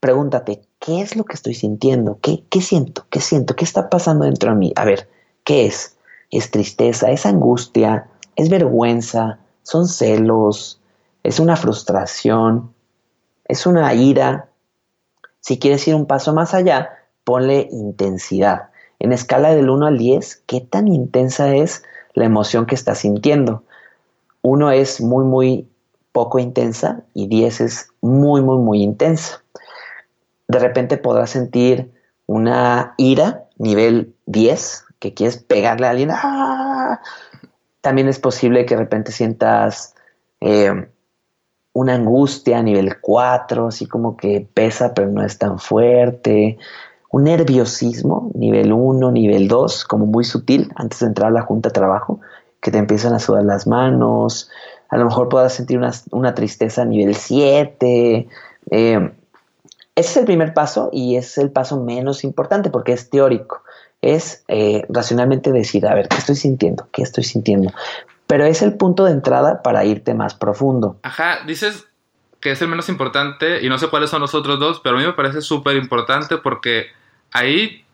[0.00, 2.18] pregúntate, ¿qué es lo que estoy sintiendo?
[2.20, 3.06] ¿Qué, qué siento?
[3.10, 3.54] ¿Qué siento?
[3.54, 4.72] ¿Qué está pasando dentro de mí?
[4.76, 5.08] A ver,
[5.44, 5.96] ¿qué es?
[6.30, 7.10] ¿Es tristeza?
[7.10, 8.08] ¿Es angustia?
[8.36, 9.40] ¿Es vergüenza?
[9.62, 10.80] son celos,
[11.22, 12.74] es una frustración,
[13.46, 14.48] es una ira.
[15.40, 16.90] Si quieres ir un paso más allá,
[17.24, 18.70] ponle intensidad.
[18.98, 21.82] En escala del 1 al 10, ¿qué tan intensa es
[22.14, 23.62] la emoción que estás sintiendo?
[24.42, 25.68] 1 es muy, muy
[26.12, 29.42] poco intensa y 10 es muy, muy, muy intensa.
[30.48, 31.92] De repente podrás sentir
[32.26, 37.00] una ira nivel 10, que quieres pegarle a alguien, ¡ah!
[37.80, 39.94] También es posible que de repente sientas
[40.40, 40.88] eh,
[41.72, 46.58] una angustia a nivel 4, así como que pesa pero no es tan fuerte.
[47.10, 51.70] Un nerviosismo, nivel 1, nivel 2, como muy sutil, antes de entrar a la junta
[51.70, 52.20] de trabajo,
[52.60, 54.50] que te empiezan a sudar las manos.
[54.90, 55.80] A lo mejor puedas sentir
[56.12, 58.28] una, tristeza a nivel 7.
[58.70, 59.12] Eh,
[59.94, 63.62] ese es el primer paso y es el paso menos importante porque es teórico
[64.02, 66.88] es eh, racionalmente decir, a ver, ¿qué estoy sintiendo?
[66.92, 67.72] ¿Qué estoy sintiendo?
[68.26, 70.98] Pero es el punto de entrada para irte más profundo.
[71.02, 71.86] Ajá, dices
[72.40, 74.98] que es el menos importante y no sé cuáles son los otros dos, pero a
[74.98, 76.86] mí me parece súper importante porque
[77.32, 77.84] ahí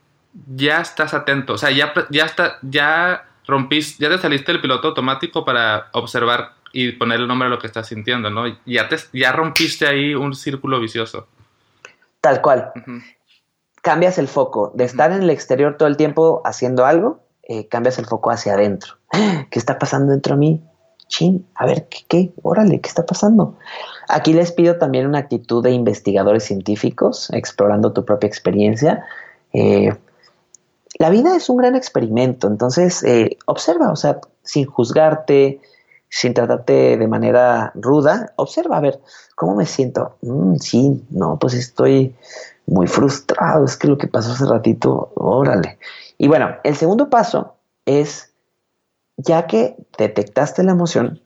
[0.54, 4.88] ya estás atento, o sea, ya, ya, está, ya rompiste, ya te saliste del piloto
[4.88, 8.44] automático para observar y poner el nombre a lo que estás sintiendo, ¿no?
[8.66, 11.26] Ya, te, ya rompiste ahí un círculo vicioso.
[12.20, 12.70] Tal cual.
[13.86, 18.00] Cambias el foco de estar en el exterior todo el tiempo haciendo algo, eh, cambias
[18.00, 18.94] el foco hacia adentro.
[19.48, 20.64] ¿Qué está pasando dentro de mí?
[21.06, 22.32] Chin, a ver, ¿qué, ¿qué?
[22.42, 23.54] Órale, ¿qué está pasando?
[24.08, 29.04] Aquí les pido también una actitud de investigadores científicos, explorando tu propia experiencia.
[29.52, 29.94] Eh,
[30.98, 35.60] la vida es un gran experimento, entonces eh, observa, o sea, sin juzgarte,
[36.16, 39.02] sin tratarte de manera ruda, observa, a ver,
[39.34, 40.16] ¿cómo me siento?
[40.22, 42.16] Mm, sí, no, pues estoy
[42.64, 45.78] muy frustrado, es que lo que pasó hace ratito, órale.
[46.16, 48.32] Y bueno, el segundo paso es,
[49.18, 51.20] ya que detectaste la emoción,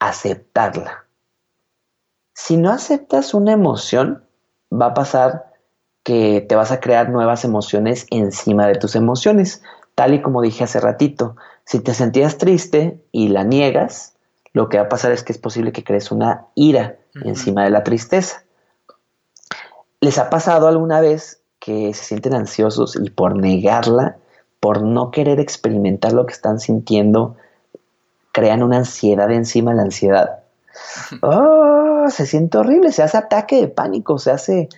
[0.00, 1.04] aceptarla.
[2.32, 4.24] Si no aceptas una emoción,
[4.72, 5.52] va a pasar
[6.02, 9.62] que te vas a crear nuevas emociones encima de tus emociones.
[9.94, 14.14] Tal y como dije hace ratito, si te sentías triste y la niegas,
[14.52, 17.70] lo que va a pasar es que es posible que crees una ira encima de
[17.70, 18.44] la tristeza.
[20.00, 24.16] ¿Les ha pasado alguna vez que se sienten ansiosos y por negarla,
[24.60, 27.36] por no querer experimentar lo que están sintiendo,
[28.32, 30.40] crean una ansiedad encima de la ansiedad?
[31.22, 34.68] Oh, se siente horrible, se hace ataque de pánico, se hace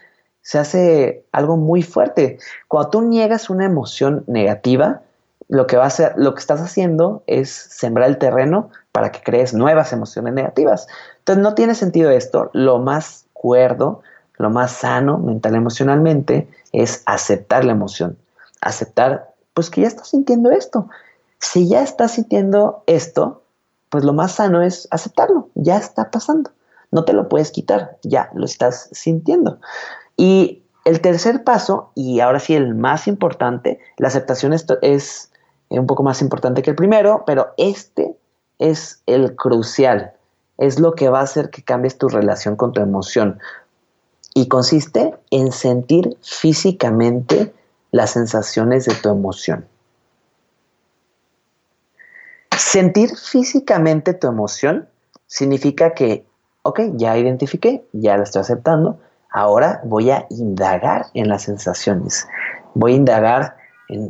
[0.46, 2.38] se hace algo muy fuerte.
[2.68, 5.02] Cuando tú niegas una emoción negativa,
[5.48, 9.54] lo que, va a lo que estás haciendo es sembrar el terreno para que crees
[9.54, 10.88] nuevas emociones negativas.
[11.18, 12.50] Entonces no tiene sentido esto.
[12.52, 14.02] Lo más cuerdo,
[14.38, 18.18] lo más sano mental emocionalmente es aceptar la emoción.
[18.60, 20.88] Aceptar, pues que ya estás sintiendo esto.
[21.38, 23.42] Si ya estás sintiendo esto,
[23.88, 25.48] pues lo más sano es aceptarlo.
[25.54, 26.50] Ya está pasando.
[26.90, 29.60] No te lo puedes quitar, ya lo estás sintiendo.
[30.16, 35.30] Y el tercer paso, y ahora sí el más importante, la aceptación es, es
[35.70, 38.16] un poco más importante que el primero, pero este
[38.58, 40.12] es el crucial,
[40.58, 43.38] es lo que va a hacer que cambies tu relación con tu emoción.
[44.34, 47.54] Y consiste en sentir físicamente
[47.90, 49.66] las sensaciones de tu emoción.
[52.56, 54.88] Sentir físicamente tu emoción
[55.26, 56.26] significa que,
[56.62, 58.98] ok, ya identifiqué, ya la estoy aceptando,
[59.36, 62.26] Ahora voy a indagar en las sensaciones.
[62.72, 63.55] Voy a indagar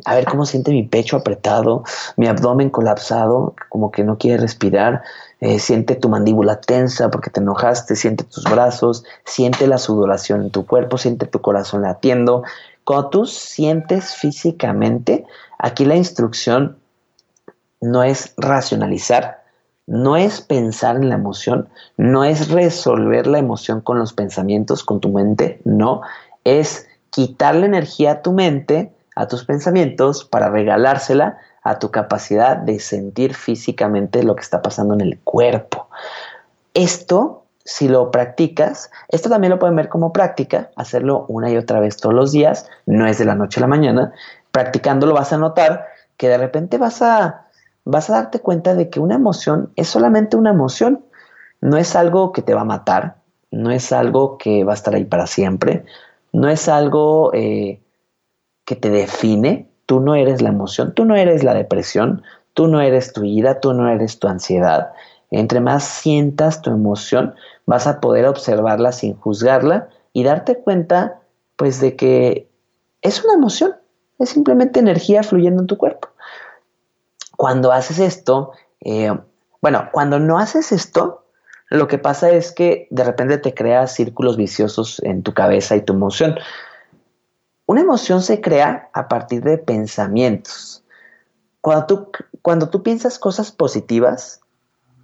[0.05, 1.85] a ver cómo siente mi pecho apretado,
[2.17, 5.03] mi abdomen colapsado, como que no quiere respirar.
[5.41, 10.51] Eh, siente tu mandíbula tensa porque te enojaste, siente tus brazos, siente la sudoración en
[10.51, 12.43] tu cuerpo, siente tu corazón latiendo.
[12.85, 15.27] Cuando tú sientes físicamente,
[15.59, 16.79] aquí la instrucción
[17.81, 19.43] no es racionalizar,
[19.87, 25.01] no es pensar en la emoción, no es resolver la emoción con los pensamientos, con
[25.01, 26.01] tu mente, no,
[26.45, 32.79] es quitarle energía a tu mente, a tus pensamientos, para regalársela a tu capacidad de
[32.79, 35.89] sentir físicamente lo que está pasando en el cuerpo.
[36.75, 41.81] Esto, si lo practicas, esto también lo pueden ver como práctica, hacerlo una y otra
[41.81, 44.13] vez todos los días, no es de la noche a la mañana,
[44.53, 47.47] practicándolo vas a notar que de repente vas a
[47.85, 51.05] vas a darte cuenta de que una emoción es solamente una emoción,
[51.61, 53.17] no es algo que te va a matar,
[53.51, 55.85] no es algo que va a estar ahí para siempre,
[56.33, 57.81] no es algo eh,
[58.67, 62.83] que te define, tú no eres la emoción, tú no eres la depresión, tú no
[62.83, 64.93] eres tu ira, tú no eres tu ansiedad.
[65.31, 71.21] Entre más sientas tu emoción, vas a poder observarla sin juzgarla y darte cuenta
[71.57, 72.49] pues de que
[73.03, 73.77] es una emoción,
[74.19, 76.09] es simplemente energía fluyendo en tu cuerpo.
[77.37, 79.13] Cuando haces esto, eh,
[79.63, 81.25] bueno, cuando no haces esto,
[81.69, 85.83] lo que pasa es que de repente te creas círculos viciosos en tu cabeza y
[85.83, 86.37] tu emoción.
[87.67, 90.85] Una emoción se crea a partir de pensamientos.
[91.61, 94.41] Cuando tú, cuando tú piensas cosas positivas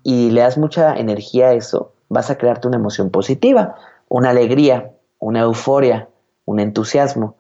[0.04, 3.74] y le das mucha energía a eso, vas a crearte una emoción positiva,
[4.08, 6.08] una alegría, una euforia,
[6.44, 7.36] un entusiasmo.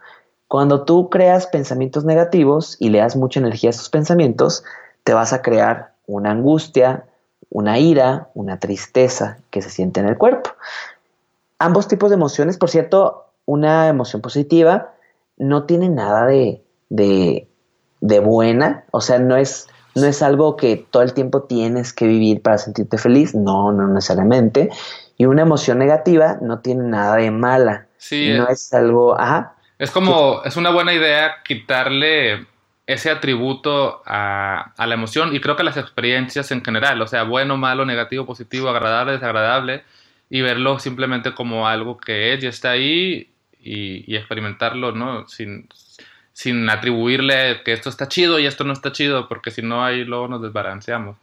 [0.48, 4.64] Cuando tú creas pensamientos negativos y le das mucha energía a esos pensamientos,
[5.04, 7.04] te vas a crear una angustia,
[7.48, 10.50] una ira, una tristeza que se siente en el cuerpo.
[11.60, 14.94] Ambos tipos de emociones, por cierto, una emoción positiva
[15.36, 17.48] no tiene nada de, de,
[18.00, 22.06] de buena, o sea, no es, no es algo que todo el tiempo tienes que
[22.06, 24.70] vivir para sentirte feliz, no, no necesariamente.
[25.18, 27.86] Y una emoción negativa no tiene nada de mala.
[27.98, 28.32] Sí.
[28.36, 29.54] No es algo, ajá.
[29.78, 32.46] Es como, es una buena idea quitarle
[32.86, 37.56] ese atributo a, la emoción y creo que las experiencias en general, o sea, bueno,
[37.56, 39.84] malo, negativo, positivo, agradable, desagradable,
[40.28, 43.31] y verlo simplemente como algo que es y está ahí
[43.62, 45.28] y, experimentarlo, ¿no?
[45.28, 45.68] Sin,
[46.32, 50.04] sin atribuirle que esto está chido y esto no está chido, porque si no, ahí
[50.04, 51.16] luego nos desbalanceamos.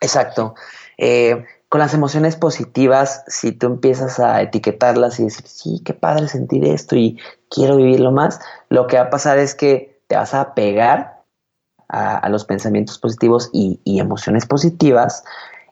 [0.00, 0.54] Exacto.
[0.98, 6.28] Eh, con las emociones positivas, si tú empiezas a etiquetarlas y decir, sí, qué padre
[6.28, 7.18] sentir esto y
[7.50, 11.16] quiero vivirlo más, lo que va a pasar es que te vas a pegar
[11.88, 15.24] a, los pensamientos positivos y, emociones positivas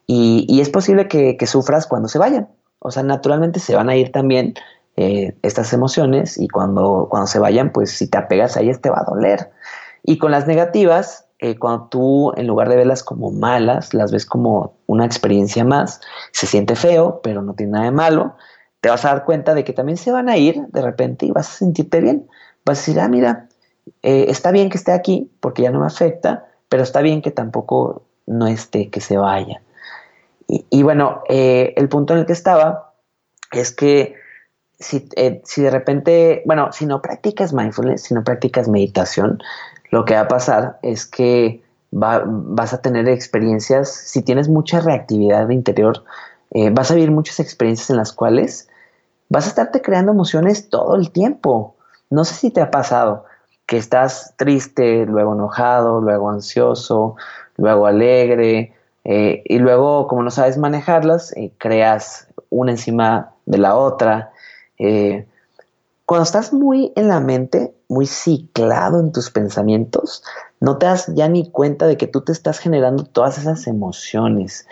[0.07, 2.48] y, es posible que, sufras cuando se vayan.
[2.80, 4.55] O sea, naturalmente se van a ir también
[4.97, 8.90] eh, estas emociones y cuando, cuando se vayan, pues si te apegas a ellas te
[8.90, 9.51] va a doler.
[10.03, 14.26] Y con las negativas, eh, cuando tú en lugar de verlas como malas, las ves
[14.26, 16.01] como una experiencia más,
[16.32, 18.36] se siente feo, pero no tiene nada de malo,
[18.80, 21.30] te vas a dar cuenta de que también se van a ir de repente y
[21.30, 22.28] vas a sentirte bien.
[22.64, 23.49] Vas a decir, ah, mira,
[24.03, 27.30] eh, está bien que esté aquí porque ya no me afecta, pero está bien que
[27.30, 29.62] tampoco no esté, que se vaya.
[30.47, 32.92] Y, bueno, eh, el punto en el que estaba
[33.51, 34.14] es que
[34.85, 39.43] si, eh, si, de repente, bueno, si no practicas mindfulness, si no practicas meditación,
[39.91, 45.49] lo que va a pasar es que vas a tener experiencias, si tienes mucha reactividad
[45.51, 46.03] interior,
[46.72, 48.68] vas a vivir muchas experiencias en las cuales
[49.28, 51.76] vas a estarte creando emociones todo el tiempo.
[52.11, 53.26] No sé si te ha pasado,
[53.66, 57.16] que estás triste, luego enojado, luego ansioso,
[57.57, 58.74] luego alegre,
[59.05, 64.32] eh, y luego como no sabes manejarlas, eh, creas una encima de la otra.
[64.78, 65.26] Eh,
[66.06, 70.22] cuando estás muy en la mente, muy ciclado en tus pensamientos,
[70.60, 74.66] no te das ya ni cuenta de que tú te estás generando todas esas emociones.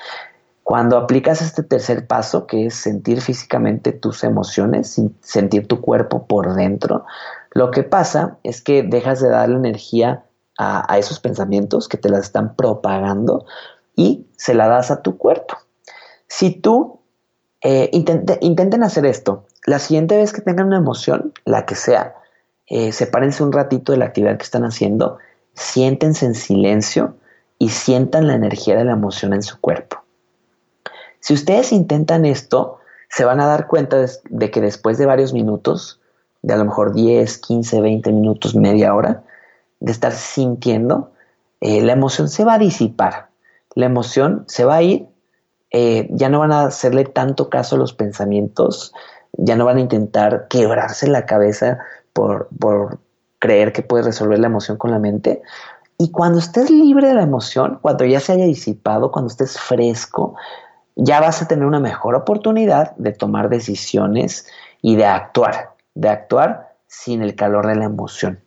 [0.62, 6.54] Cuando aplicas este tercer paso, que es sentir físicamente tus emociones, sentir tu cuerpo por
[6.54, 7.04] dentro,
[7.52, 10.24] lo que pasa es que dejas de darle energía
[10.58, 13.46] a, esos pensamientos que te las están propagando
[13.96, 15.56] y se la das a tu cuerpo.
[16.28, 17.00] Si tú
[17.62, 22.14] eh, intenten hacer esto, la siguiente vez que tengan una emoción, la que sea,
[22.66, 25.18] eh, sepárense un ratito de la actividad que están haciendo,
[25.54, 27.16] siéntense en silencio
[27.58, 30.02] y sientan la energía de la emoción en su cuerpo.
[31.20, 36.00] Si ustedes intentan esto, se van a dar cuenta de que después de varios minutos
[36.42, 39.22] de a lo mejor 10, 15, 20 minutos, media hora,
[39.78, 41.12] de estar sintiendo,
[41.60, 43.28] eh, la emoción se va a disipar,
[43.74, 45.06] la emoción se va a ir,
[45.70, 48.92] eh, ya no van a hacerle tanto caso a los pensamientos,
[49.32, 51.78] ya no van a intentar quebrarse la cabeza
[52.12, 52.98] por, por
[53.38, 55.42] creer que puedes resolver la emoción con la mente.
[55.98, 60.34] Y cuando estés libre de la emoción, cuando ya se haya disipado, cuando estés fresco,
[60.96, 64.46] ya vas a tener una mejor oportunidad de tomar decisiones
[64.82, 68.40] y de actuar de actuar sin el calor de la emoción.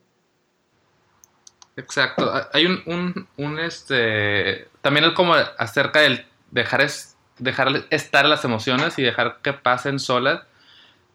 [1.77, 2.31] Exacto.
[2.53, 8.97] Hay un, un, este, también es como acerca del dejar, es, dejar estar las emociones
[8.97, 10.41] y dejar que pasen solas.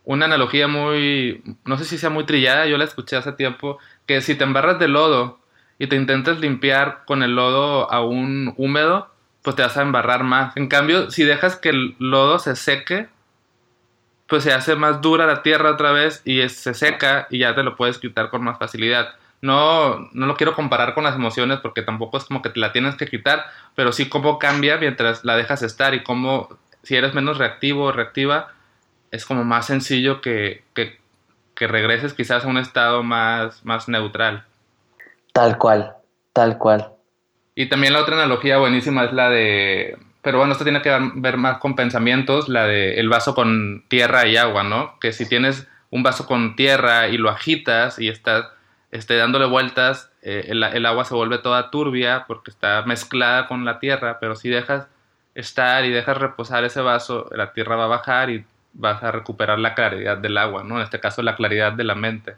[0.04, 4.20] Una analogía muy, no sé si sea muy trillada, yo la escuché hace tiempo, que
[4.20, 5.38] si te embarras de lodo
[5.78, 9.10] y te intentas limpiar con el lodo aún húmedo,
[9.42, 10.56] pues te vas a embarrar más.
[10.56, 13.08] En cambio, si dejas que el lodo se seque,
[14.26, 17.62] pues se hace más dura la tierra otra vez y se seca y ya te
[17.62, 19.14] lo puedes quitar con más facilidad.
[19.42, 22.72] No, no lo quiero comparar con las emociones porque tampoco es como que te la
[22.72, 27.14] tienes que quitar, pero sí cómo cambia mientras la dejas estar y cómo si eres
[27.14, 28.52] menos reactivo o reactiva,
[29.10, 30.98] es como más sencillo que, que,
[31.54, 34.44] que regreses quizás a un estado más, más neutral.
[35.32, 35.94] Tal cual,
[36.32, 36.92] tal cual.
[37.54, 41.36] Y también la otra analogía buenísima es la de pero bueno, esto tiene que ver
[41.38, 44.98] más con pensamientos, la de el vaso con tierra y agua, ¿no?
[45.00, 48.46] Que si tienes un vaso con tierra y lo agitas y estás
[48.90, 53.78] este, dándole vueltas, eh, el, agua se vuelve toda turbia porque está mezclada con la
[53.78, 54.88] tierra, pero si dejas
[55.34, 59.58] estar y dejas reposar ese vaso, la tierra va a bajar y vas a recuperar
[59.58, 60.76] la claridad del agua, ¿no?
[60.76, 62.36] En este caso, la claridad de la mente.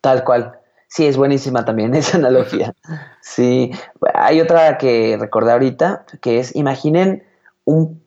[0.00, 0.58] Tal cual.
[0.88, 2.74] Sí, es buenísima también esa analogía.
[3.20, 3.70] Sí,
[4.14, 7.24] hay otra que recordé ahorita, que es, imaginen
[7.64, 8.02] un,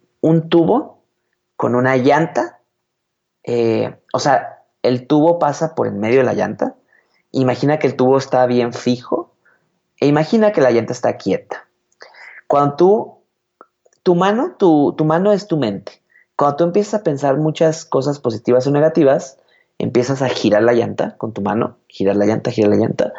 [0.49, 1.03] tubo
[1.55, 2.59] con una llanta,
[3.43, 6.75] eh, o sea, el tubo pasa por en medio de la llanta,
[7.31, 9.35] imagina que el tubo está bien fijo
[9.99, 11.67] e imagina que la llanta está quieta.
[12.47, 13.23] Cuando tú,
[14.01, 16.00] tu mano, tu, tu mano es tu mente.
[16.41, 19.37] Cuando tú empiezas a pensar muchas cosas positivas o negativas,
[19.77, 23.13] empiezas a girar la llanta con tu mano, girar la llanta, girar la llanta,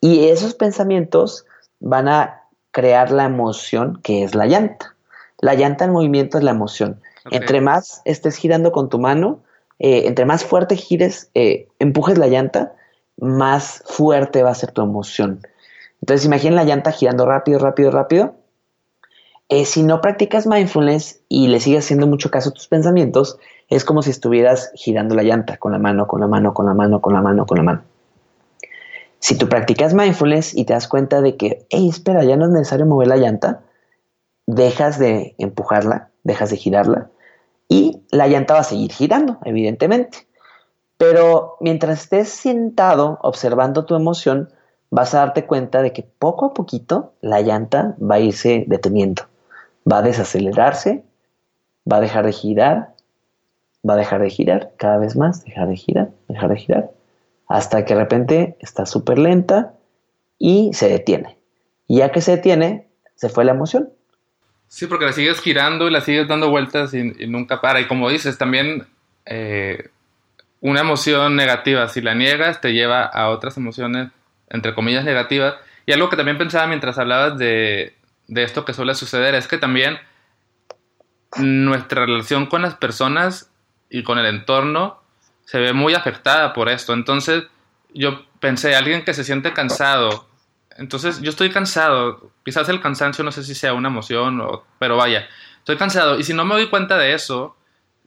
[0.00, 1.46] y esos pensamientos
[1.78, 2.42] van a
[2.72, 4.96] crear la emoción que es la llanta.
[5.38, 7.00] La llanta en movimiento es la emoción.
[7.30, 9.44] Entre más estés girando con tu mano,
[9.78, 12.74] eh, entre más fuerte gires, eh, empujes la llanta,
[13.16, 15.38] más fuerte va a ser tu emoción.
[16.00, 18.34] Entonces imagina la llanta girando rápido, rápido, rápido.
[19.48, 23.38] Eh, si no practicas mindfulness y le sigues haciendo mucho caso a tus pensamientos,
[23.68, 26.74] es como si estuvieras girando la llanta con la mano, con la mano, con la
[26.74, 27.82] mano, con la mano, con la mano.
[29.18, 32.50] Si tú practicas mindfulness y te das cuenta de que, hey, espera, ya no es
[32.50, 33.62] necesario mover la llanta,
[34.46, 37.10] dejas de empujarla, dejas de girarla
[37.68, 40.26] y la llanta va a seguir girando, evidentemente.
[40.98, 44.50] Pero mientras estés sentado observando tu emoción,
[44.90, 49.24] vas a darte cuenta de que poco a poquito la llanta va a irse deteniendo,
[49.90, 51.04] va a desacelerarse,
[51.90, 52.94] va a dejar de girar,
[53.88, 56.90] va a dejar de girar cada vez más, dejar de girar, dejar de girar,
[57.48, 59.74] hasta que de repente está súper lenta
[60.38, 61.38] y se detiene.
[61.86, 63.90] Y ya que se detiene, se fue la emoción.
[64.68, 67.80] Sí, porque la sigues girando y la sigues dando vueltas y, nunca para.
[67.80, 68.86] Y como dices, también
[69.24, 69.90] eh,
[70.60, 74.10] una emoción negativa, si la niegas, te lleva a otras emociones,
[74.50, 75.54] entre comillas, negativas.
[75.86, 77.95] Y algo que también pensaba mientras hablabas de,
[78.28, 79.98] de esto que suele suceder es que también
[81.38, 83.50] nuestra relación con las personas
[83.90, 85.00] y con el entorno
[85.44, 86.92] se ve muy afectada por esto.
[86.92, 87.44] Entonces,
[87.94, 90.28] yo pensé, alguien que se siente cansado,
[90.76, 94.96] entonces yo estoy cansado, quizás el cansancio no sé si sea una emoción, o, pero
[94.96, 95.26] vaya,
[95.58, 97.56] estoy cansado y si no me doy cuenta de eso,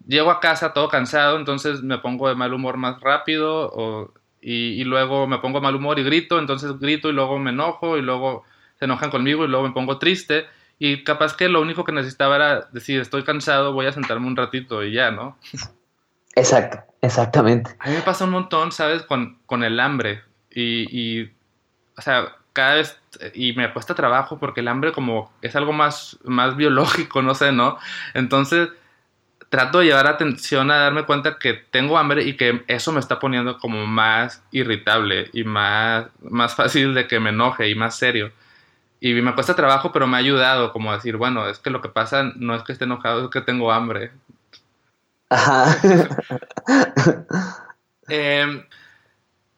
[0.07, 4.84] llego a casa todo cansado, entonces me pongo de mal humor más rápido y, y,
[4.84, 8.43] luego me pongo mal humor y grito, entonces grito y luego me enojo y luego
[8.80, 10.47] se enojan conmigo y luego me pongo triste
[10.80, 14.38] y capaz que lo único que necesitaba era decir, estoy cansado, voy a sentarme un
[14.38, 15.38] ratito y ya, ¿no?
[16.36, 17.75] Exacto, exactamente.
[17.80, 19.03] A mí me pasa un montón, ¿sabes?
[19.03, 20.23] Con, con el hambre.
[20.49, 21.32] Y, y,
[21.97, 22.97] o sea, cada vez,
[23.34, 27.51] y me cuesta trabajo porque el hambre como es algo más, más biológico, no sé,
[27.51, 27.77] ¿no?
[28.13, 28.69] Entonces,
[29.49, 33.19] trato de llevar atención a darme cuenta que tengo hambre y que eso me está
[33.19, 38.32] poniendo como más irritable y más, más fácil de que me enoje y más serio.
[39.00, 41.82] Y me cuesta trabajo, pero me ha ayudado como a decir, bueno, es que lo
[41.82, 44.12] que pasa no es que esté enojado, es que tengo hambre.
[45.30, 45.78] Ajá.
[48.12, 48.66] Em,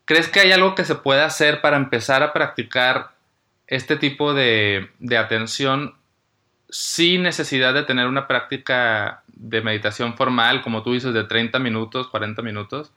[0.03, 3.11] ¿Crees que hay algo que se pueda hacer para empezar a practicar
[3.65, 5.95] este tipo de, de atención
[6.69, 12.09] sin necesidad de tener una práctica de meditación formal, como tú dices, de 30 minutos,
[12.09, 12.91] 40 minutos?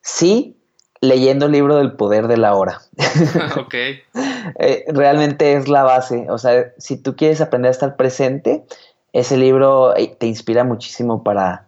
[0.00, 0.57] Sí,
[1.00, 2.80] leyendo el libro del poder de la hora.
[3.60, 3.74] ok.
[3.74, 6.26] Eh, realmente es la base.
[6.30, 8.64] O sea, si tú quieres aprender a estar presente,
[9.12, 11.66] ese libro eh, te inspira muchísimo para,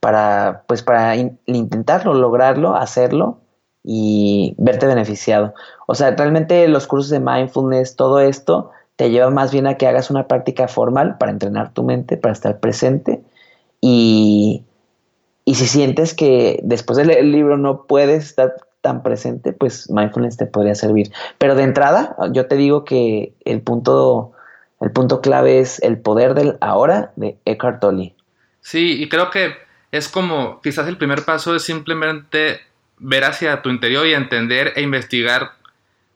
[0.00, 3.40] para, pues para intentarlo, lograrlo, hacerlo
[3.82, 5.54] y verte beneficiado.
[5.86, 9.86] O sea, realmente los cursos de mindfulness, todo esto, te lleva más bien a que
[9.86, 13.22] hagas una práctica formal para entrenar tu mente, para estar presente
[13.80, 14.64] y,
[15.46, 19.88] y si sientes que después de leer el libro no puedes estar tan presente, pues
[19.88, 21.12] mindfulness te podría servir.
[21.38, 24.32] Pero de entrada, yo te digo que el punto,
[24.80, 28.14] el punto clave es el poder del ahora de Eckhart Tolle.
[28.60, 29.54] Sí, y creo que
[29.92, 32.60] es como, quizás el primer paso es simplemente
[32.98, 35.52] ver hacia tu interior y entender e investigar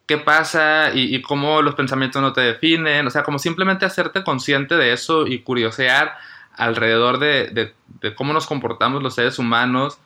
[0.07, 4.76] qué pasa y, cómo los pensamientos no te definen, o sea, como simplemente hacerte consciente
[4.76, 6.16] de eso y curiosear
[6.61, 7.72] alrededor de,
[8.16, 9.98] cómo nos comportamos los seres humanos,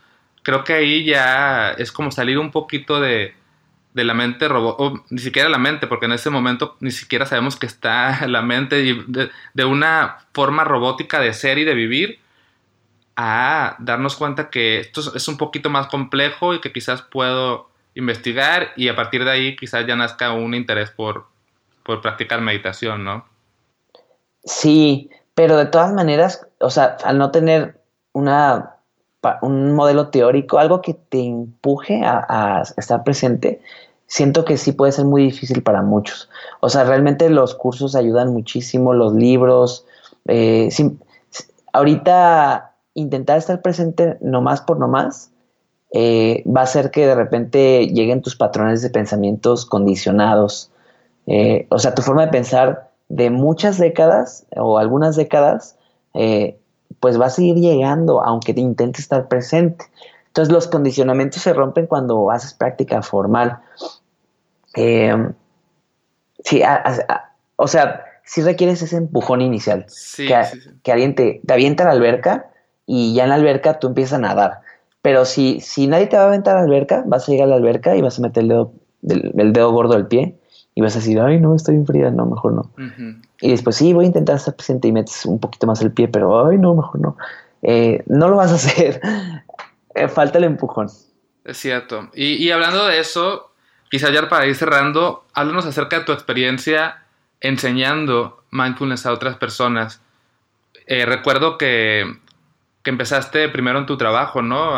[0.42, 3.34] creo que ahí ya es como salir un poquito de,
[3.94, 7.56] la mente robot, o ni siquiera la mente, porque en ese momento ni siquiera sabemos
[7.56, 12.20] que está la mente y de, una forma robótica de ser y de vivir
[13.16, 18.72] a darnos cuenta que esto es un poquito más complejo y que quizás puedo investigar
[18.76, 21.26] y a partir de ahí quizás ya nazca un interés por,
[21.84, 23.24] por practicar meditación, ¿no?
[24.44, 27.80] Sí, pero de todas maneras, o sea, al no tener
[28.12, 28.76] una,
[29.42, 33.60] un modelo teórico, algo que te empuje a, estar presente,
[34.06, 36.28] siento que sí puede ser muy difícil para muchos.
[36.60, 39.86] O sea, realmente los cursos ayudan muchísimo, los libros.
[40.26, 40.68] Eh,
[41.72, 45.32] ahorita intentar estar presente nomás por nomás
[45.92, 50.70] eh, va a hacer que de repente lleguen tus patrones de pensamientos condicionados.
[51.26, 55.76] Eh, o sea, tu forma de pensar de muchas décadas o algunas décadas,
[56.14, 56.58] eh,
[57.00, 59.84] pues va a seguir llegando aunque te intentes estar presente.
[60.28, 63.58] Entonces los condicionamientos se rompen cuando haces práctica formal.
[64.74, 65.32] Em,
[66.42, 66.62] sí,
[67.56, 69.86] o sea, si requieres ese empujón inicial.
[70.82, 72.50] que, alguien te, te, avienta a la alberca
[72.86, 74.60] y ya en la alberca tú empiezas a nadar.
[75.02, 77.50] Pero si, si nadie te va a aventar a la alberca, vas a llegar a
[77.50, 78.72] la alberca y vas a meter el dedo,
[79.06, 80.38] el dedo gordo del pie
[80.74, 82.70] y vas a decir, ay, no, estoy en fría, no, mejor no.
[83.40, 86.08] Y después, sí, voy a intentar estar presente y metes un poquito más el pie,
[86.08, 87.16] pero, ay, no, mejor no.
[87.62, 89.00] Eh, no lo vas a hacer.
[89.94, 90.88] Eh, falta el empujón.
[91.44, 92.10] Es cierto.
[92.14, 93.52] Y, hablando de eso,
[93.88, 97.04] quizás ya para ir cerrando, háblanos acerca de tu experiencia
[97.40, 100.00] enseñando mindfulness a otras personas.
[100.86, 102.16] Eh, recuerdo que,
[102.82, 104.74] que, empezaste primero en tu trabajo, ¿no?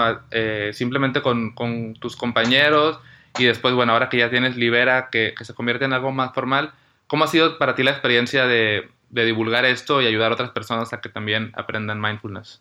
[0.73, 3.01] simplemente con, con tus compañeros
[3.39, 6.73] y después, bueno, ahora que ya tienes Libera, que, se convierte en algo más formal,
[7.07, 10.93] ¿cómo ha sido para ti la experiencia de, divulgar esto y ayudar a otras personas
[10.93, 12.61] a que también aprendan mindfulness?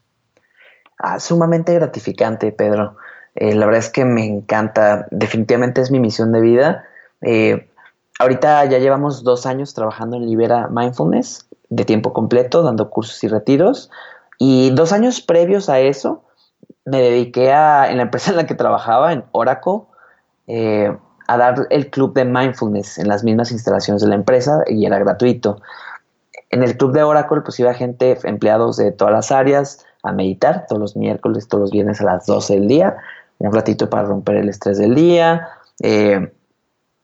[0.98, 2.96] Ah, sumamente gratificante, Pedro.
[3.36, 6.86] Eh, la verdad es que me encanta, definitivamente es mi misión de vida.
[7.22, 7.70] Eh,
[8.20, 13.28] ahorita ya llevamos dos años trabajando en Libera Mindfulness de tiempo completo, dando cursos y
[13.28, 13.90] retiros.
[14.38, 16.24] Y dos años previos a eso,
[16.86, 19.82] me dediqué a, en la empresa en la que trabajaba, en Oracle,
[20.48, 20.96] eh,
[21.28, 25.00] a dar el club de mindfulness en las mismas instalaciones de la empresa y era
[25.00, 25.62] gratuito.
[26.52, 30.66] En el club de Oracle pues iba gente, empleados de todas las áreas a meditar
[30.68, 32.96] todos los miércoles, todos los viernes a las 12 del día,
[33.40, 35.48] un ratito para romper el estrés del día.
[35.82, 36.32] Eh,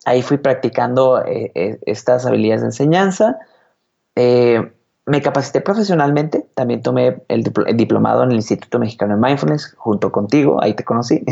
[0.05, 3.39] ahí fui practicando eh, estas habilidades de enseñanza.
[5.05, 7.43] Me capacité profesionalmente, también tomé el,
[7.75, 11.23] diplomado en el Instituto Mexicano de Mindfulness junto contigo, ahí te conocí.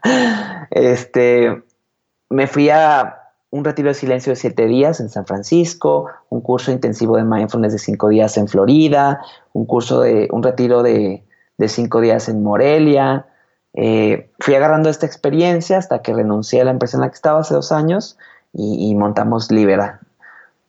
[0.70, 1.62] este,
[2.30, 6.72] me fui a un retiro de silencio de siete días en San Francisco, un curso
[6.72, 9.20] intensivo de mindfulness de cinco días en Florida,
[9.52, 11.22] un curso de, un retiro de,
[11.68, 13.26] cinco días en Morelia.
[13.74, 17.40] Eh, fui agarrando esta experiencia hasta que renuncié a la empresa en la que estaba
[17.40, 18.18] hace dos años
[18.52, 20.00] y, montamos Libera.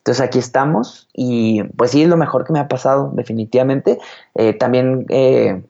[0.06, 3.98] Entonces aquí estamos y pues sí es lo mejor que me ha pasado definitivamente.
[4.36, 5.64] Eh, también eh,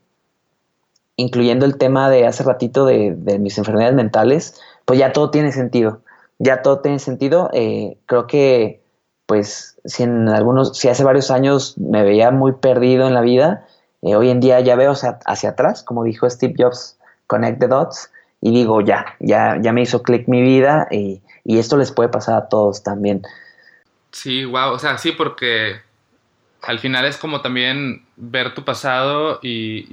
[1.17, 5.53] incluyendo el tema de hace ratito de, de mis enfermedades mentales, pues ya todo tiene
[5.53, 6.03] sentido.
[6.39, 7.49] Ya todo tiene sentido.
[7.55, 8.83] Eh, creo que,
[9.25, 13.67] pues, si en algunos, si hace varios años me veía muy perdido en la vida,
[14.03, 18.11] eh, hoy en día ya veo hacia, atrás, como dijo Steve Jobs, connect the dots,
[18.41, 22.35] y digo, ya, ya, ya me hizo clic mi vida y, esto les puede pasar
[22.35, 23.23] a todos también.
[24.11, 25.81] Sí, wow, o sea, sí, porque
[26.63, 29.87] al final es como también ver tu pasado y,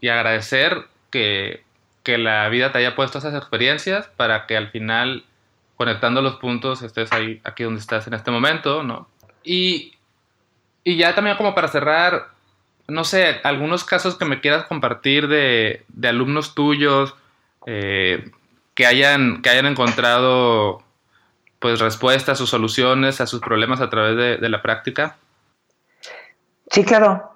[0.00, 1.64] y agradecer que
[2.02, 5.24] que la vida te haya puesto esas experiencias para que al final,
[5.76, 9.08] conectando los puntos, estés ahí, aquí donde estás en este momento, ¿no?
[9.44, 9.94] Y,
[10.84, 12.28] y ya también como para cerrar,
[12.88, 17.14] no sé, algunos casos que me quieras compartir de, de alumnos tuyos
[17.66, 18.30] eh,
[18.74, 20.82] que, hayan, que hayan encontrado
[21.60, 25.16] pues respuestas o soluciones a sus problemas a través de, la práctica.
[26.70, 27.34] Sí, claro.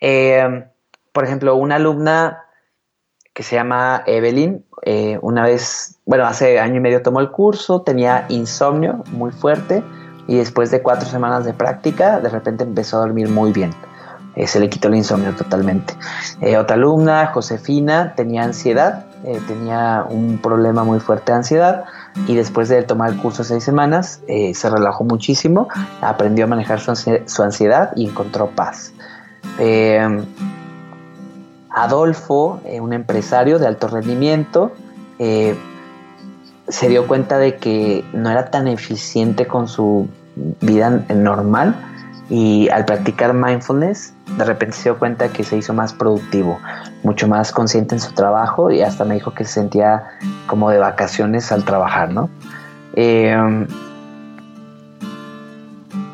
[0.00, 0.64] Eh,
[1.12, 2.44] por ejemplo, una alumna
[3.34, 4.64] que se llama Evelyn.
[4.82, 9.82] Eh, una vez, bueno, hace año y medio tomó el curso, tenía insomnio muy fuerte
[10.28, 13.74] y después de cuatro semanas de práctica, de repente empezó a dormir muy bien.
[14.36, 15.94] Eh, se le quitó el insomnio totalmente.
[16.56, 19.06] Otra alumna, Josefina, tenía ansiedad,
[19.48, 21.84] tenía un problema muy fuerte de ansiedad
[22.26, 25.68] y después de tomar el curso seis semanas, se relajó muchísimo,
[26.00, 28.92] aprendió a manejar su ansiedad y encontró paz.
[31.76, 34.72] Adolfo, eh, un empresario de alto rendimiento,
[35.18, 35.54] eh,
[36.66, 40.08] se dio cuenta de que no era tan eficiente con su
[40.62, 41.76] vida normal
[42.28, 46.58] y al practicar mindfulness de repente se dio cuenta que se hizo más productivo,
[47.02, 50.04] mucho más consciente en su trabajo y hasta me dijo que se sentía
[50.46, 52.28] como de vacaciones al trabajar, ¿no?
[52.94, 53.34] Eh,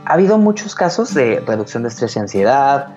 [0.04, 2.88] ha habido muchos casos de reducción de estrés y ansiedad,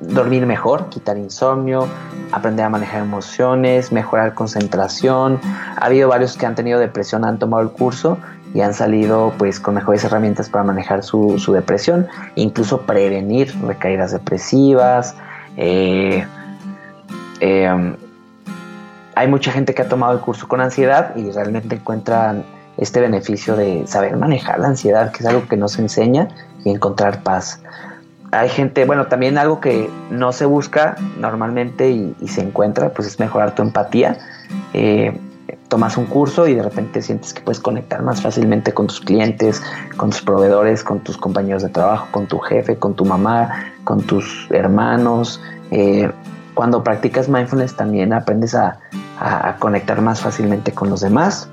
[0.00, 1.88] dormir mejor, quitar insomnio,
[2.32, 5.40] aprender a manejar emociones, mejorar concentración.
[5.76, 8.18] Ha habido varios que han tenido depresión, han tomado el curso
[8.54, 15.16] y han salido pues con mejores herramientas para manejar su, depresión, incluso prevenir recaídas depresivas.
[15.56, 16.24] Eh,
[17.40, 17.96] em,
[19.16, 22.44] hay mucha gente que ha tomado el curso con ansiedad y realmente encuentran
[22.76, 26.28] este beneficio de saber manejar la ansiedad, que es algo que no se enseña,
[26.64, 27.60] y encontrar paz
[28.34, 33.20] hay gente, bueno, también algo que no se busca normalmente y, se encuentra, pues es
[33.20, 34.18] mejorar tu empatía.
[34.72, 35.18] Eh,
[35.74, 39.60] tomas un curso y de repente sientes que puedes conectar más fácilmente con tus clientes,
[39.96, 44.00] con tus proveedores, con tus compañeros de trabajo, con tu jefe, con tu mamá, con
[44.00, 45.42] tus hermanos.
[45.72, 46.08] Eh,
[46.54, 48.78] cuando practicas mindfulness también aprendes a,
[49.58, 51.48] conectar más fácilmente con los demás.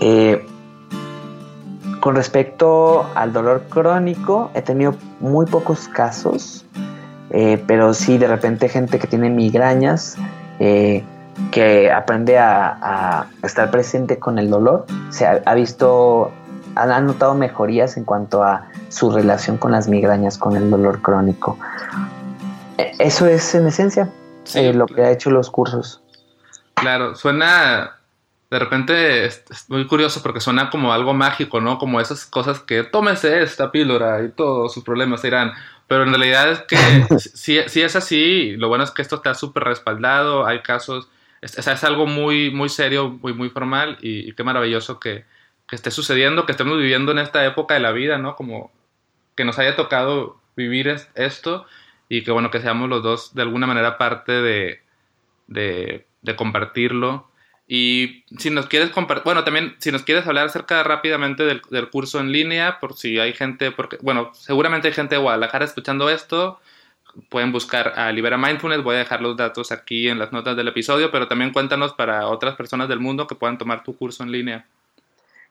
[0.00, 0.46] Eh,
[1.98, 6.64] con respecto al dolor crónico, he tenido muy pocos casos,
[7.30, 10.16] eh, pero sí de repente gente que tiene migrañas,
[11.50, 16.32] que aprende a, estar presente con el dolor, se ha, visto,
[16.74, 21.58] han, notado mejorías en cuanto a su relación con las migrañas, con el dolor crónico.
[22.78, 24.08] E, eso es en esencia
[24.54, 26.02] eh, lo que ha hecho los cursos.
[26.74, 27.92] Claro, suena
[28.52, 31.78] de repente es, muy curioso porque suena como algo mágico, ¿no?
[31.78, 35.52] Como esas cosas que tómese esta píldora y todos sus problemas se irán.
[35.86, 36.76] Pero en realidad es que
[37.18, 40.44] si, es así, lo bueno es que esto está súper respaldado.
[40.44, 41.08] Hay casos
[41.42, 45.24] es, es, algo muy, muy serio, muy, muy formal y, qué maravilloso que,
[45.68, 48.36] que, esté sucediendo, que estemos viviendo en esta época de la vida, ¿no?
[48.36, 48.72] Como
[49.36, 51.66] que nos haya tocado vivir esto
[52.08, 54.82] y que bueno, que seamos los dos de alguna manera parte de,
[55.48, 57.28] de, de compartirlo.
[57.66, 61.90] Y si nos quieres compartir, bueno, también si nos quieres hablar acerca rápidamente del, del,
[61.90, 66.10] curso en línea, por si hay gente, porque, bueno, seguramente hay gente de Guadalajara escuchando
[66.10, 66.60] esto,
[67.28, 70.68] pueden buscar a Libera Mindfulness, voy a dejar los datos aquí en las notas del
[70.68, 74.32] episodio, pero también cuéntanos para otras personas del mundo que puedan tomar tu curso en
[74.32, 74.66] línea.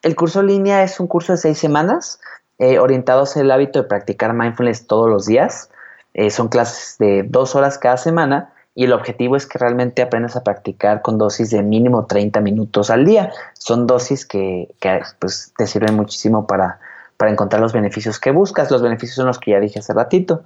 [0.01, 2.19] El curso en línea es un curso de seis semanas,
[2.57, 5.69] eh, orientados en el hábito de practicar mindfulness todos los días.
[6.13, 10.35] Eh, son clases de dos horas cada semana y el objetivo es que realmente aprendas
[10.35, 13.31] a practicar con dosis de mínimo 30 minutos al día.
[13.53, 16.79] Son dosis que, que pues, te sirven muchísimo para,
[17.17, 18.71] para encontrar los beneficios que buscas.
[18.71, 20.43] Los beneficios son los que ya dije hace ratito.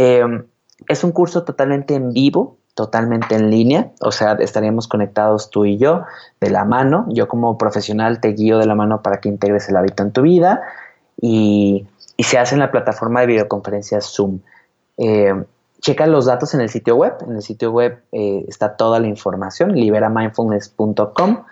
[0.00, 0.24] Eh,
[0.86, 5.76] es un curso totalmente en vivo, totalmente en línea, o sea, estaríamos conectados tú y
[5.76, 6.04] yo
[6.40, 7.06] de la mano.
[7.08, 10.22] Yo como profesional te guío de la mano para que integres el hábito en tu
[10.22, 10.62] vida
[11.20, 11.86] y,
[12.20, 14.40] se hace en la plataforma de videoconferencias Zoom.
[14.96, 15.44] Eh,
[15.80, 17.14] checa los datos en el sitio web.
[17.20, 21.44] En el sitio web eh, está toda la información, liberamindfulness.com.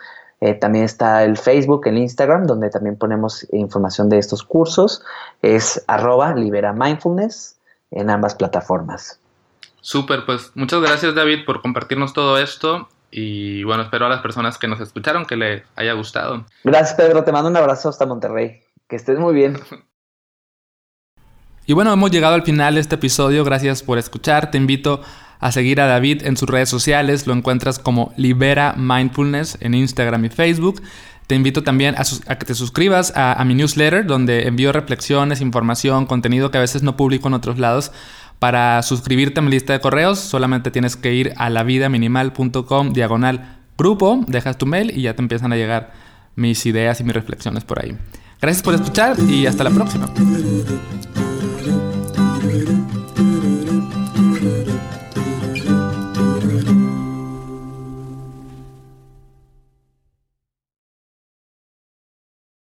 [0.61, 5.03] también está el Facebook, el Instagram, donde también ponemos información de estos cursos.
[5.41, 7.56] Es arroba liberamindfulness
[7.91, 9.21] en ambas plataformas.
[9.81, 14.59] Súper, pues muchas gracias David por compartirnos todo esto y bueno, espero a las personas
[14.59, 16.45] que nos escucharon que les haya gustado.
[16.65, 18.61] Gracias Pedro, te mando un abrazo hasta Monterrey.
[18.89, 19.59] Que estés muy bien.
[21.67, 23.43] Y bueno, hemos llegado al final de este episodio.
[23.43, 24.53] Gracias por escuchar.
[24.53, 25.01] Te invito
[25.41, 27.27] a seguir a David en sus redes sociales.
[27.27, 30.81] Lo encuentras como Libera Mindfulness en Instagram y Facebook.
[31.27, 36.51] Te invito también a, que te suscribas a, mi newsletter, donde envío reflexiones, información, contenido
[36.51, 37.91] que a veces no publico en otros lados.
[38.39, 44.25] Para suscribirte a mi lista de correos, solamente tienes que ir a lavidaminimal.com diagonal grupo,
[44.29, 45.93] dejas tu mail y ya te empiezan a llegar
[46.37, 47.97] mis ideas y mis reflexiones por ahí.
[48.41, 50.07] Gracias por escuchar y hasta la próxima.